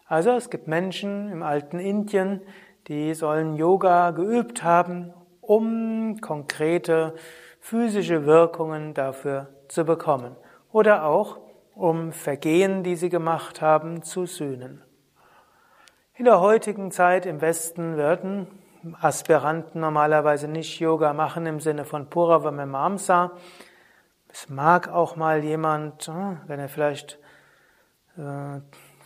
Also 0.07 0.31
es 0.31 0.49
gibt 0.49 0.69
Menschen 0.69 1.31
im 1.31 1.43
alten 1.43 1.79
Indien, 1.79 2.41
die 2.89 3.13
sollen 3.13 3.57
Yoga 3.57 4.13
geübt 4.13 4.65
haben, 4.65 5.13
um 5.43 6.19
konkrete 6.23 7.15
physische 7.61 8.25
Wirkungen 8.25 8.95
dafür 8.95 9.49
zu 9.69 9.85
bekommen. 9.85 10.37
Oder 10.73 11.05
auch, 11.05 11.41
um 11.75 12.13
Vergehen, 12.13 12.83
die 12.83 12.97
sie 12.97 13.11
gemacht 13.11 13.61
haben, 13.61 14.03
zu 14.03 14.25
sühnen. 14.25 14.83
In 16.15 16.25
der 16.25 16.41
heutigen 16.41 16.91
Zeit 16.91 17.27
im 17.27 17.43
Westen 17.43 17.99
werden 17.99 18.47
Aspiranten 19.01 19.81
normalerweise 19.81 20.49
nicht 20.49 20.79
Yoga 20.79 21.13
machen 21.13 21.47
im 21.47 21.61
Sinne 21.61 21.85
von 21.85 22.11
Puravamamsa. 22.11 23.33
Es 24.29 24.49
mag 24.49 24.89
auch 24.89 25.17
mal 25.17 25.43
jemand, 25.43 26.07
hm, 26.07 26.41
wenn 26.47 26.61
er 26.61 26.69
vielleicht 26.69 27.19
äh, 28.19 28.61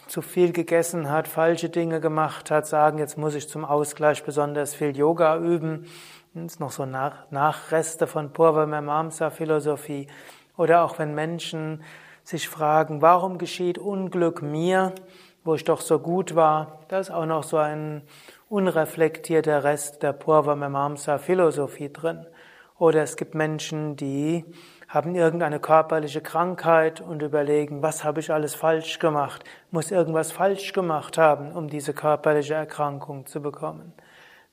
zu 0.08 0.22
viel 0.22 0.52
gegessen 0.52 1.10
hat, 1.10 1.28
falsche 1.28 1.68
Dinge 1.68 2.00
gemacht 2.00 2.50
hat, 2.50 2.66
sagen, 2.66 2.98
jetzt 2.98 3.18
muss 3.18 3.34
ich 3.34 3.48
zum 3.48 3.64
Ausgleich 3.64 4.24
besonders 4.24 4.74
viel 4.74 4.96
Yoga 4.96 5.38
üben. 5.38 5.86
Das 6.34 6.54
ist 6.54 6.60
noch 6.60 6.72
so 6.72 6.84
Nach 6.84 7.30
Nachreste 7.30 8.06
von 8.06 8.32
Purvamamsa 8.32 9.30
Philosophie. 9.30 10.08
Oder 10.56 10.82
auch 10.82 10.98
wenn 10.98 11.14
Menschen 11.14 11.84
sich 12.24 12.48
fragen, 12.48 13.00
warum 13.00 13.38
geschieht 13.38 13.78
Unglück 13.78 14.42
mir? 14.42 14.92
wo 15.48 15.54
ich 15.54 15.64
doch 15.64 15.80
so 15.80 15.98
gut 15.98 16.34
war, 16.34 16.80
da 16.88 16.98
ist 16.98 17.10
auch 17.10 17.24
noch 17.24 17.42
so 17.42 17.56
ein 17.56 18.02
unreflektierter 18.48 19.64
Rest 19.64 20.02
der 20.02 20.12
Purva 20.12 21.18
Philosophie 21.18 21.92
drin. 21.92 22.26
Oder 22.78 23.02
es 23.02 23.16
gibt 23.16 23.34
Menschen, 23.34 23.96
die 23.96 24.44
haben 24.88 25.14
irgendeine 25.14 25.60
körperliche 25.60 26.20
Krankheit 26.22 27.00
und 27.00 27.22
überlegen, 27.22 27.82
was 27.82 28.04
habe 28.04 28.20
ich 28.20 28.32
alles 28.32 28.54
falsch 28.54 28.98
gemacht? 28.98 29.44
Muss 29.70 29.90
irgendwas 29.90 30.32
falsch 30.32 30.72
gemacht 30.72 31.18
haben, 31.18 31.52
um 31.52 31.68
diese 31.68 31.92
körperliche 31.92 32.54
Erkrankung 32.54 33.26
zu 33.26 33.42
bekommen? 33.42 33.92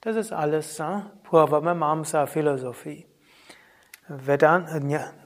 Das 0.01 0.15
ist 0.17 0.33
alles 0.33 0.79
äh, 0.79 1.01
Purva 1.23 2.27
Philosophie. 2.27 3.05
Vedanta, 4.07 4.79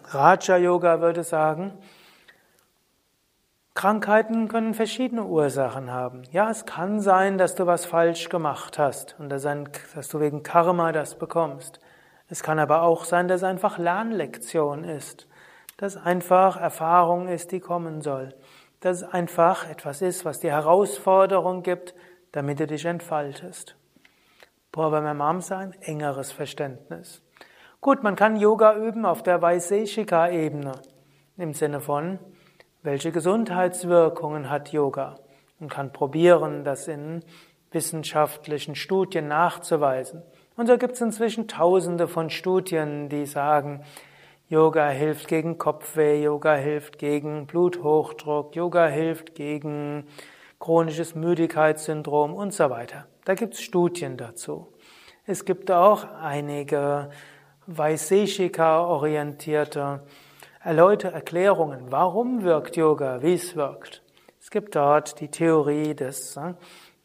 Raja 0.05 0.57
Yoga 0.57 1.01
würde 1.01 1.23
sagen, 1.23 1.73
Krankheiten 3.79 4.49
können 4.49 4.73
verschiedene 4.73 5.23
Ursachen 5.23 5.89
haben. 5.89 6.23
Ja, 6.31 6.49
es 6.49 6.65
kann 6.65 6.99
sein, 6.99 7.37
dass 7.37 7.55
du 7.55 7.65
was 7.65 7.85
falsch 7.85 8.27
gemacht 8.27 8.77
hast 8.77 9.15
und 9.19 9.29
dass 9.29 9.45
du 10.09 10.19
wegen 10.19 10.43
Karma 10.43 10.91
das 10.91 11.17
bekommst. 11.17 11.79
Es 12.27 12.43
kann 12.43 12.59
aber 12.59 12.81
auch 12.81 13.05
sein, 13.05 13.29
dass 13.29 13.39
es 13.39 13.45
einfach 13.45 13.77
Lernlektion 13.77 14.83
ist, 14.83 15.29
dass 15.77 15.95
einfach 15.95 16.57
Erfahrung 16.59 17.29
ist, 17.29 17.53
die 17.53 17.61
kommen 17.61 18.01
soll, 18.01 18.35
dass 18.81 18.97
es 18.97 19.03
einfach 19.03 19.69
etwas 19.69 20.01
ist, 20.01 20.25
was 20.25 20.41
dir 20.41 20.51
Herausforderung 20.51 21.63
gibt, 21.63 21.95
damit 22.33 22.59
du 22.59 22.67
dich 22.67 22.83
entfaltest. 22.83 23.77
Purvamamsa 24.73 25.57
ein 25.57 25.71
engeres 25.79 26.33
Verständnis. 26.33 27.21
Gut, 27.79 28.03
man 28.03 28.17
kann 28.17 28.35
Yoga 28.35 28.75
üben 28.75 29.05
auf 29.05 29.23
der 29.23 29.41
Vaiseshika-Ebene, 29.41 30.73
im 31.37 31.53
Sinne 31.53 31.79
von, 31.79 32.19
welche 32.81 33.11
Gesundheitswirkungen 33.11 34.49
hat 34.49 34.71
Yoga? 34.71 35.19
Man 35.59 35.69
kann 35.69 35.91
probieren, 35.91 36.63
das 36.63 36.87
in 36.87 37.23
wissenschaftlichen 37.71 38.75
Studien 38.75 39.27
nachzuweisen. 39.27 40.21
Und 40.55 40.69
da 40.69 40.77
gibt 40.77 40.93
es 40.93 41.01
inzwischen 41.01 41.47
tausende 41.47 42.07
von 42.07 42.29
Studien, 42.29 43.09
die 43.09 43.25
sagen, 43.25 43.83
Yoga 44.47 44.89
hilft 44.89 45.27
gegen 45.27 45.57
Kopfweh, 45.57 46.23
Yoga 46.23 46.55
hilft 46.55 46.97
gegen 46.97 47.45
Bluthochdruck, 47.45 48.55
Yoga 48.55 48.87
hilft 48.87 49.35
gegen 49.35 50.05
chronisches 50.59 51.15
Müdigkeitssyndrom 51.15 52.33
und 52.33 52.53
so 52.53 52.69
weiter. 52.69 53.07
Da 53.25 53.35
gibt 53.35 53.53
es 53.53 53.61
Studien 53.61 54.17
dazu. 54.17 54.67
Es 55.25 55.45
gibt 55.45 55.69
auch 55.69 56.05
einige 56.19 57.09
Vaiseshika-orientierte 57.67 60.01
erläuterte 60.61 61.15
Erklärungen, 61.15 61.91
warum 61.91 62.43
wirkt 62.43 62.75
Yoga, 62.75 63.21
wie 63.21 63.33
es 63.33 63.55
wirkt. 63.55 64.03
Es 64.39 64.51
gibt 64.51 64.75
dort 64.75 65.19
die 65.19 65.29
Theorie 65.29 65.95
des, 65.95 66.37
äh, 66.37 66.53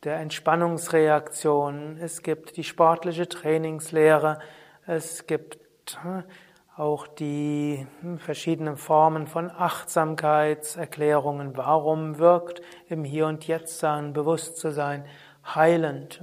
der 0.02 0.18
Entspannungsreaktion, 0.18 1.96
es 1.98 2.22
gibt 2.22 2.56
die 2.56 2.64
sportliche 2.64 3.28
Trainingslehre, 3.28 4.38
es 4.86 5.26
gibt 5.26 5.98
äh, 6.04 6.22
auch 6.76 7.06
die 7.06 7.86
hm, 8.00 8.18
verschiedenen 8.18 8.76
Formen 8.76 9.26
von 9.26 9.50
Achtsamkeitserklärungen, 9.50 11.56
warum 11.56 12.18
wirkt 12.18 12.60
im 12.88 13.04
Hier 13.04 13.26
und 13.26 13.46
Jetzt 13.46 13.78
sein, 13.78 14.12
bewusst 14.12 14.56
zu 14.56 14.72
sein, 14.72 15.04
heilend. 15.54 16.22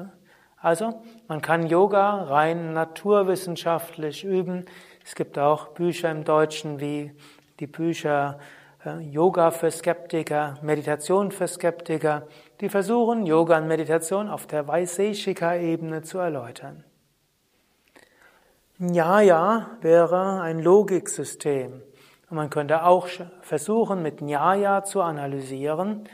Also, 0.58 1.02
man 1.28 1.42
kann 1.42 1.66
Yoga 1.66 2.24
rein 2.24 2.74
naturwissenschaftlich 2.74 4.24
üben. 4.24 4.66
Es 5.04 5.16
gibt 5.16 5.38
auch 5.38 5.70
Bücher 5.70 6.12
im 6.12 6.24
Deutschen 6.24 6.80
wie 6.80 7.12
die 7.60 7.68
Bücher 7.68 8.40
äh, 8.86 9.00
Yoga 9.00 9.52
für 9.52 9.72
Skeptiker, 9.72 10.58
Meditation 10.62 11.32
für 11.32 11.48
Skeptiker, 11.48 12.28
die 12.60 12.70
versuchen, 12.70 13.26
Yoga 13.26 13.58
und 13.58 13.68
Meditation 13.68 14.30
auf 14.30 14.48
der 14.48 14.68
Vaiseshika-Ebene 14.68 16.02
zu 16.02 16.18
erläutern. 16.18 16.84
Nyaya 18.78 19.78
wäre 19.82 20.42
ein 20.42 20.60
Logiksystem. 20.60 21.84
Und 22.30 22.38
man 22.38 22.50
könnte 22.50 22.84
auch 22.84 23.08
versuchen, 23.42 24.02
mit 24.02 24.22
Nyaya 24.22 24.84
zu 24.84 25.02
analysieren, 25.02 26.06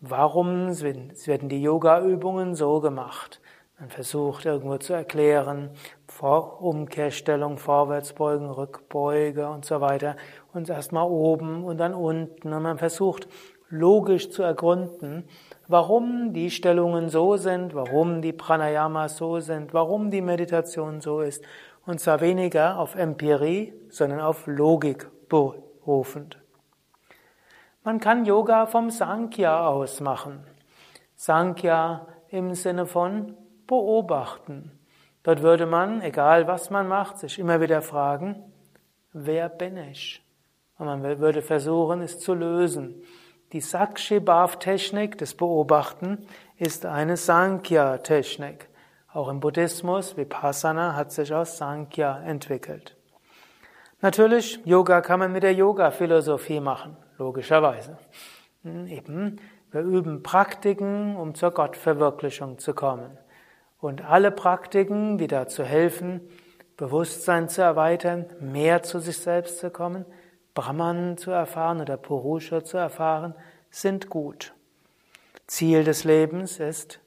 warum 0.00 0.68
werden 0.80 1.48
die 1.48 1.62
Yoga-Übungen 1.62 2.54
so 2.54 2.80
gemacht. 2.80 3.40
Man 3.78 3.90
versucht 3.90 4.44
irgendwo 4.44 4.78
zu 4.78 4.92
erklären, 4.92 5.70
Vor 6.20 6.60
Umkehrstellung, 6.60 7.56
Vorwärtsbeugen, 7.56 8.50
Rückbeuge 8.50 9.48
und 9.48 9.64
so 9.64 9.80
weiter. 9.80 10.16
Und 10.52 10.68
erstmal 10.68 11.08
oben 11.08 11.64
und 11.64 11.78
dann 11.78 11.94
unten. 11.94 12.52
Und 12.52 12.62
man 12.62 12.76
versucht 12.76 13.26
logisch 13.70 14.28
zu 14.28 14.42
ergründen, 14.42 15.24
warum 15.66 16.34
die 16.34 16.50
Stellungen 16.50 17.08
so 17.08 17.38
sind, 17.38 17.74
warum 17.74 18.20
die 18.20 18.34
Pranayamas 18.34 19.16
so 19.16 19.40
sind, 19.40 19.72
warum 19.72 20.10
die 20.10 20.20
Meditation 20.20 21.00
so 21.00 21.22
ist 21.22 21.42
und 21.86 22.00
zwar 22.00 22.20
weniger 22.20 22.78
auf 22.78 22.96
Empirie, 22.96 23.72
sondern 23.88 24.20
auf 24.20 24.46
Logik 24.46 25.08
berufend. 25.30 26.38
Man 27.82 27.98
kann 27.98 28.26
Yoga 28.26 28.66
vom 28.66 28.90
Sankhya 28.90 29.66
aus 29.68 30.02
machen. 30.02 30.44
Sankhya 31.16 32.06
im 32.28 32.52
Sinne 32.52 32.84
von 32.84 33.38
beobachten. 33.66 34.79
Dort 35.22 35.42
würde 35.42 35.66
man, 35.66 36.00
egal 36.02 36.46
was 36.46 36.70
man 36.70 36.88
macht, 36.88 37.18
sich 37.18 37.38
immer 37.38 37.60
wieder 37.60 37.82
fragen, 37.82 38.52
wer 39.12 39.48
bin 39.48 39.76
ich? 39.76 40.24
Und 40.78 40.86
man 40.86 41.02
würde 41.02 41.42
versuchen, 41.42 42.00
es 42.00 42.18
zu 42.20 42.32
lösen. 42.32 43.02
Die 43.52 43.60
Sakshi-Bhav-Technik 43.60 45.18
des 45.18 45.36
Beobachten 45.36 46.26
ist 46.56 46.86
eine 46.86 47.16
Sankhya-Technik. 47.16 48.68
Auch 49.12 49.28
im 49.28 49.40
Buddhismus, 49.40 50.16
Vipassana 50.16 50.94
hat 50.94 51.10
sich 51.12 51.34
aus 51.34 51.58
Sankhya 51.58 52.22
entwickelt. 52.22 52.96
Natürlich, 54.00 54.60
Yoga 54.64 55.02
kann 55.02 55.18
man 55.18 55.32
mit 55.32 55.42
der 55.42 55.52
Yoga-Philosophie 55.52 56.60
machen, 56.60 56.96
logischerweise. 57.18 57.98
Hm, 58.62 58.86
eben, 58.86 59.36
wir 59.72 59.82
üben 59.82 60.22
Praktiken, 60.22 61.16
um 61.16 61.34
zur 61.34 61.50
Gottverwirklichung 61.50 62.58
zu 62.58 62.72
kommen. 62.72 63.18
Und 63.80 64.04
alle 64.04 64.30
Praktiken, 64.30 65.18
die 65.18 65.26
dazu 65.26 65.64
helfen, 65.64 66.20
Bewusstsein 66.76 67.48
zu 67.48 67.62
erweitern, 67.62 68.26
mehr 68.40 68.82
zu 68.82 69.00
sich 69.00 69.18
selbst 69.18 69.58
zu 69.58 69.70
kommen, 69.70 70.04
Brahman 70.54 71.16
zu 71.16 71.30
erfahren 71.30 71.80
oder 71.80 71.96
Purusha 71.96 72.64
zu 72.64 72.76
erfahren, 72.76 73.34
sind 73.70 74.10
gut. 74.10 74.54
Ziel 75.46 75.84
des 75.84 76.04
Lebens 76.04 76.60
ist, 76.60 77.00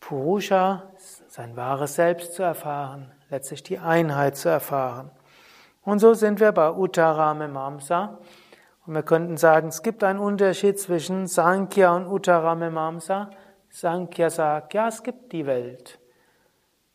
Purusha, 0.00 0.84
sein 1.28 1.56
wahres 1.56 1.94
Selbst 1.94 2.34
zu 2.34 2.42
erfahren, 2.42 3.12
letztlich 3.30 3.62
die 3.62 3.78
Einheit 3.78 4.36
zu 4.36 4.48
erfahren. 4.48 5.10
Und 5.82 5.98
so 5.98 6.14
sind 6.14 6.40
wir 6.40 6.52
bei 6.52 6.70
Uttara 6.70 7.34
Mimamsa. 7.34 8.18
Und 8.86 8.94
wir 8.94 9.02
könnten 9.02 9.36
sagen, 9.36 9.68
es 9.68 9.82
gibt 9.82 10.04
einen 10.04 10.18
Unterschied 10.18 10.78
zwischen 10.78 11.26
Sankhya 11.26 11.94
und 11.94 12.06
Uttara 12.06 12.54
Mimamsa. 12.54 13.30
Sankhya 13.70 14.30
sagt, 14.30 14.74
ja, 14.74 14.88
es 14.88 15.02
gibt 15.02 15.32
die 15.32 15.46
Welt. 15.46 15.98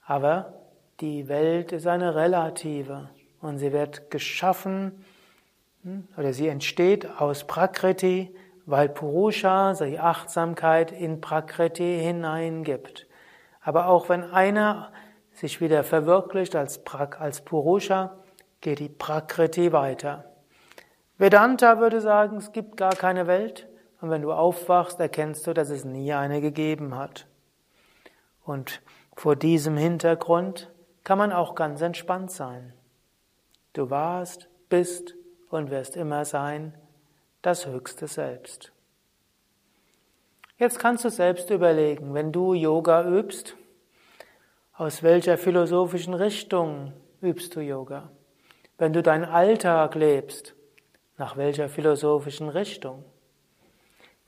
Aber 0.05 0.53
die 0.99 1.27
Welt 1.27 1.71
ist 1.71 1.87
eine 1.87 2.15
relative 2.15 3.09
und 3.41 3.57
sie 3.57 3.71
wird 3.71 4.09
geschaffen 4.11 5.03
hm, 5.83 6.07
oder 6.17 6.33
sie 6.33 6.47
entsteht 6.47 7.07
aus 7.19 7.45
Prakriti, 7.45 8.35
weil 8.65 8.89
Purusha, 8.89 9.73
die 9.73 9.99
Achtsamkeit 9.99 10.91
in 10.91 11.19
Prakriti 11.19 11.99
hineingibt. 12.01 13.07
Aber 13.61 13.87
auch 13.87 14.09
wenn 14.09 14.23
einer 14.23 14.91
sich 15.33 15.61
wieder 15.61 15.83
verwirklicht 15.83 16.55
als, 16.55 16.83
Prak, 16.83 17.19
als 17.19 17.41
Purusha, 17.41 18.17
geht 18.61 18.79
die 18.79 18.89
Prakriti 18.89 19.73
weiter. 19.73 20.25
Vedanta 21.17 21.79
würde 21.79 22.01
sagen, 22.01 22.37
es 22.37 22.51
gibt 22.51 22.77
gar 22.77 22.95
keine 22.95 23.27
Welt 23.27 23.67
und 24.03 24.09
wenn 24.09 24.21
du 24.21 24.33
aufwachst, 24.33 24.99
erkennst 24.99 25.47
du, 25.47 25.53
dass 25.53 25.69
es 25.69 25.85
nie 25.85 26.11
eine 26.11 26.41
gegeben 26.41 26.97
hat. 26.97 27.25
Und 28.43 28.81
vor 29.15 29.37
diesem 29.37 29.77
Hintergrund 29.77 30.69
kann 31.05 31.17
man 31.17 31.31
auch 31.31 31.55
ganz 31.55 31.79
entspannt 31.79 32.29
sein. 32.29 32.73
Du 33.71 33.89
warst, 33.89 34.49
bist 34.67 35.15
und 35.49 35.71
wirst 35.71 35.95
immer 35.95 36.25
sein 36.25 36.73
das 37.41 37.65
höchste 37.65 38.09
Selbst. 38.09 38.73
Jetzt 40.57 40.79
kannst 40.79 41.05
du 41.05 41.09
selbst 41.09 41.49
überlegen, 41.49 42.13
wenn 42.13 42.33
du 42.33 42.53
Yoga 42.53 43.07
übst, 43.07 43.55
aus 44.73 45.01
welcher 45.01 45.37
philosophischen 45.37 46.13
Richtung 46.13 46.91
übst 47.21 47.55
du 47.55 47.61
Yoga? 47.61 48.11
Wenn 48.77 48.91
du 48.91 49.01
deinen 49.01 49.23
Alltag 49.23 49.95
lebst, 49.95 50.55
nach 51.17 51.37
welcher 51.37 51.69
philosophischen 51.69 52.49
Richtung? 52.49 53.05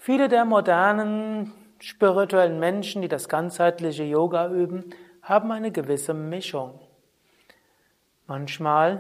Viele 0.06 0.30
der 0.30 0.46
modernen 0.46 1.52
spirituellen 1.80 2.60
Menschen, 2.60 3.02
die 3.02 3.08
das 3.08 3.28
ganzheitliche 3.28 4.04
Yoga 4.04 4.52
üben, 4.52 4.92
haben 5.24 5.52
eine 5.52 5.72
gewisse 5.72 6.14
Mischung. 6.14 6.80
Manchmal 8.28 9.00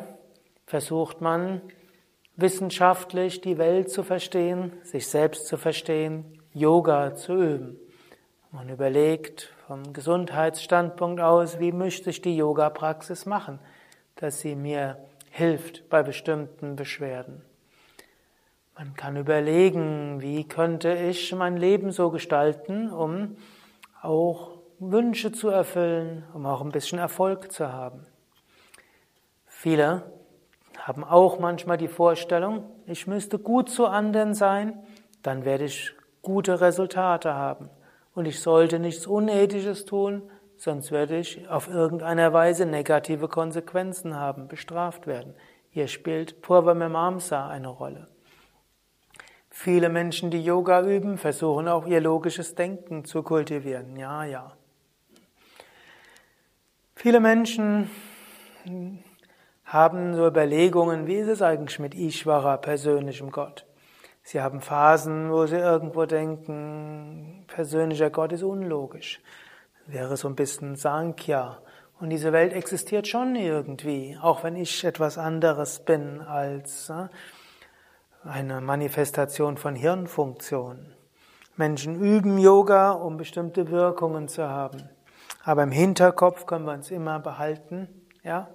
versucht 0.65 1.21
man 1.21 1.61
wissenschaftlich 2.37 3.39
die 3.41 3.59
Welt 3.59 3.91
zu 3.91 4.01
verstehen, 4.01 4.71
sich 4.81 5.07
selbst 5.07 5.45
zu 5.45 5.57
verstehen, 5.57 6.41
Yoga 6.53 7.13
zu 7.13 7.35
üben. 7.35 7.79
Man 8.49 8.69
überlegt 8.69 9.53
vom 9.67 9.93
Gesundheitsstandpunkt 9.93 11.21
aus, 11.21 11.59
wie 11.59 11.71
möchte 11.71 12.09
ich 12.09 12.23
die 12.23 12.35
Yoga-Praxis 12.35 13.27
machen, 13.27 13.59
dass 14.15 14.39
sie 14.39 14.55
mir 14.55 14.97
hilft 15.29 15.87
bei 15.87 16.01
bestimmten 16.01 16.75
Beschwerden. 16.75 17.43
Man 18.77 18.93
kann 18.93 19.15
überlegen, 19.15 20.19
wie 20.19 20.45
könnte 20.45 20.93
ich 20.93 21.33
mein 21.33 21.55
Leben 21.55 21.93
so 21.93 22.09
gestalten, 22.09 22.91
um 22.91 23.37
auch 24.01 24.57
Wünsche 24.79 25.31
zu 25.31 25.47
erfüllen, 25.47 26.25
um 26.33 26.45
auch 26.45 26.59
ein 26.59 26.73
bisschen 26.73 26.99
Erfolg 26.99 27.53
zu 27.53 27.71
haben. 27.71 28.05
Viele 29.45 30.03
haben 30.77 31.05
auch 31.05 31.39
manchmal 31.39 31.77
die 31.77 31.87
Vorstellung, 31.87 32.65
ich 32.85 33.07
müsste 33.07 33.39
gut 33.39 33.69
zu 33.69 33.87
anderen 33.87 34.33
sein, 34.33 34.83
dann 35.23 35.45
werde 35.45 35.63
ich 35.63 35.93
gute 36.21 36.59
Resultate 36.59 37.33
haben. 37.33 37.69
Und 38.13 38.25
ich 38.25 38.41
sollte 38.41 38.79
nichts 38.79 39.07
Unethisches 39.07 39.85
tun, 39.85 40.29
sonst 40.57 40.91
werde 40.91 41.17
ich 41.17 41.47
auf 41.47 41.69
irgendeiner 41.69 42.33
Weise 42.33 42.65
negative 42.65 43.29
Konsequenzen 43.29 44.17
haben, 44.17 44.49
bestraft 44.49 45.07
werden. 45.07 45.33
Hier 45.69 45.87
spielt 45.87 46.41
Purva 46.41 46.73
Mimamsa 46.73 47.47
eine 47.47 47.69
Rolle. 47.69 48.09
Viele 49.57 49.87
Menschen, 49.87 50.31
die 50.31 50.43
Yoga 50.43 50.81
üben, 50.81 51.17
versuchen 51.17 51.69
auch 51.69 51.87
ihr 51.87 52.01
logisches 52.01 52.55
Denken 52.55 53.05
zu 53.05 53.23
kultivieren. 53.23 53.95
Ja, 53.95 54.25
ja. 54.25 54.51
Viele 56.93 57.21
Menschen 57.21 57.89
haben 59.63 60.13
so 60.13 60.27
Überlegungen, 60.27 61.07
wie 61.07 61.15
ist 61.15 61.29
es 61.29 61.41
eigentlich 61.41 61.79
mit 61.79 61.95
Ishvara, 61.95 62.57
persönlichem 62.57 63.31
Gott? 63.31 63.65
Sie 64.23 64.41
haben 64.41 64.59
Phasen, 64.59 65.31
wo 65.31 65.45
sie 65.45 65.55
irgendwo 65.55 66.05
denken, 66.05 67.45
persönlicher 67.47 68.09
Gott 68.09 68.33
ist 68.33 68.43
unlogisch. 68.43 69.21
Wäre 69.87 70.17
so 70.17 70.27
ein 70.27 70.35
bisschen 70.35 70.75
Sankhya. 70.75 71.59
Und 72.01 72.09
diese 72.09 72.33
Welt 72.33 72.51
existiert 72.51 73.07
schon 73.07 73.37
irgendwie, 73.37 74.17
auch 74.21 74.43
wenn 74.43 74.57
ich 74.57 74.83
etwas 74.83 75.17
anderes 75.17 75.79
bin 75.79 76.19
als 76.21 76.89
äh, 76.89 77.07
eine 78.25 78.59
Manifestation 78.61 79.57
von 79.57 79.75
Hirnfunktionen. 79.75 80.93
Menschen 81.55 82.01
üben 82.01 82.37
Yoga, 82.37 82.91
um 82.91 83.17
bestimmte 83.17 83.69
Wirkungen 83.69 84.27
zu 84.27 84.49
haben. 84.49 84.89
Aber 85.43 85.63
im 85.63 85.71
Hinterkopf 85.71 86.45
können 86.45 86.65
wir 86.65 86.73
uns 86.73 86.91
immer 86.91 87.19
behalten, 87.19 87.87
ja, 88.23 88.49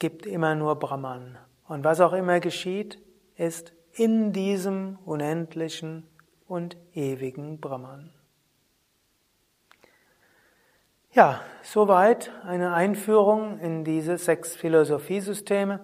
gibt 0.00 0.26
immer 0.26 0.56
nur 0.56 0.76
Brahman. 0.76 1.38
Und 1.68 1.84
was 1.84 2.00
auch 2.00 2.12
immer 2.12 2.40
geschieht, 2.40 2.98
ist 3.36 3.72
in 3.92 4.32
diesem 4.32 4.98
unendlichen 5.04 6.08
und 6.48 6.76
ewigen 6.94 7.60
Brahman. 7.60 8.10
Ja, 11.12 11.40
soweit 11.62 12.30
eine 12.44 12.72
Einführung 12.72 13.58
in 13.60 13.84
diese 13.84 14.16
sechs 14.16 14.56
Philosophiesysteme. 14.56 15.80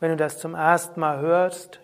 Wenn 0.00 0.10
du 0.10 0.16
das 0.16 0.38
zum 0.38 0.54
ersten 0.54 0.98
Mal 1.00 1.20
hörst, 1.20 1.80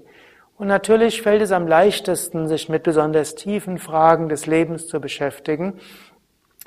Und 0.56 0.66
natürlich 0.66 1.20
fällt 1.20 1.42
es 1.42 1.52
am 1.52 1.68
leichtesten, 1.68 2.48
sich 2.48 2.70
mit 2.70 2.84
besonders 2.84 3.34
tiefen 3.34 3.76
Fragen 3.76 4.30
des 4.30 4.46
Lebens 4.46 4.88
zu 4.88 4.98
beschäftigen, 4.98 5.78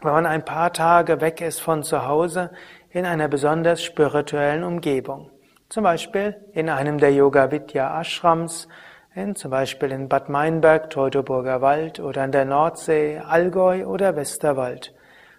wenn 0.03 0.13
man 0.13 0.27
ein 0.27 0.45
paar 0.45 0.71
Tage 0.71 1.19
weg 1.19 1.41
ist 1.41 1.59
von 1.59 1.83
zu 1.83 2.05
Hause 2.05 2.51
in 2.91 3.05
einer 3.05 3.27
besonders 3.27 3.83
spirituellen 3.83 4.63
Umgebung. 4.63 5.29
Zum 5.69 5.83
Beispiel 5.83 6.35
in 6.53 6.69
einem 6.69 6.97
der 6.97 7.13
Yoga 7.13 7.51
Vidya 7.51 8.01
Ashrams, 8.01 8.67
in, 9.13 9.35
zum 9.35 9.51
Beispiel 9.51 9.91
in 9.91 10.09
Bad 10.09 10.29
Meinberg, 10.29 10.89
Teutoburger 10.89 11.61
Wald 11.61 11.99
oder 11.99 12.23
an 12.23 12.31
der 12.31 12.45
Nordsee, 12.45 13.19
Allgäu 13.19 13.85
oder 13.85 14.15
Westerwald. 14.15 14.93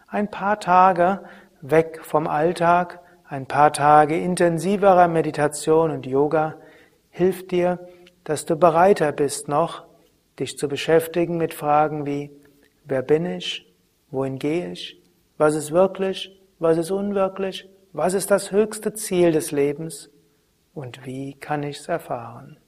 Ein 0.07 0.30
paar 0.30 0.61
Tage 0.61 1.20
weg 1.61 2.01
vom 2.03 2.26
Alltag, 2.26 3.01
ein 3.28 3.46
paar 3.46 3.72
Tage 3.72 4.18
intensiverer 4.18 5.09
Meditation 5.09 5.90
und 5.90 6.07
Yoga 6.07 6.57
hilft 7.11 7.51
dir, 7.51 7.78
dass 8.24 8.44
du 8.44 8.57
bereiter 8.57 9.12
bist 9.12 9.48
noch, 9.48 9.84
dich 10.38 10.59
zu 10.59 10.68
beschäftigen 10.68 11.36
mit 11.36 11.55
Fragen 11.55 12.07
wie, 12.07 12.30
wer 12.84 13.03
bin 13.03 13.26
ich? 13.26 13.66
Wohin 14.11 14.38
gehe 14.38 14.72
ich? 14.72 15.01
Was 15.38 15.55
ist 15.55 15.72
wirklich? 15.72 16.39
Was 16.61 16.76
ist 16.76 16.90
unwirklich? 16.90 17.70
Was 17.94 18.12
ist 18.12 18.30
das 18.30 18.52
höchste 18.52 18.92
Ziel 18.92 19.32
des 19.32 19.50
Lebens? 19.50 20.11
Und 20.74 21.06
wie 21.06 21.32
kann 21.32 21.62
ich 21.62 21.78
es 21.78 21.88
erfahren? 21.88 22.58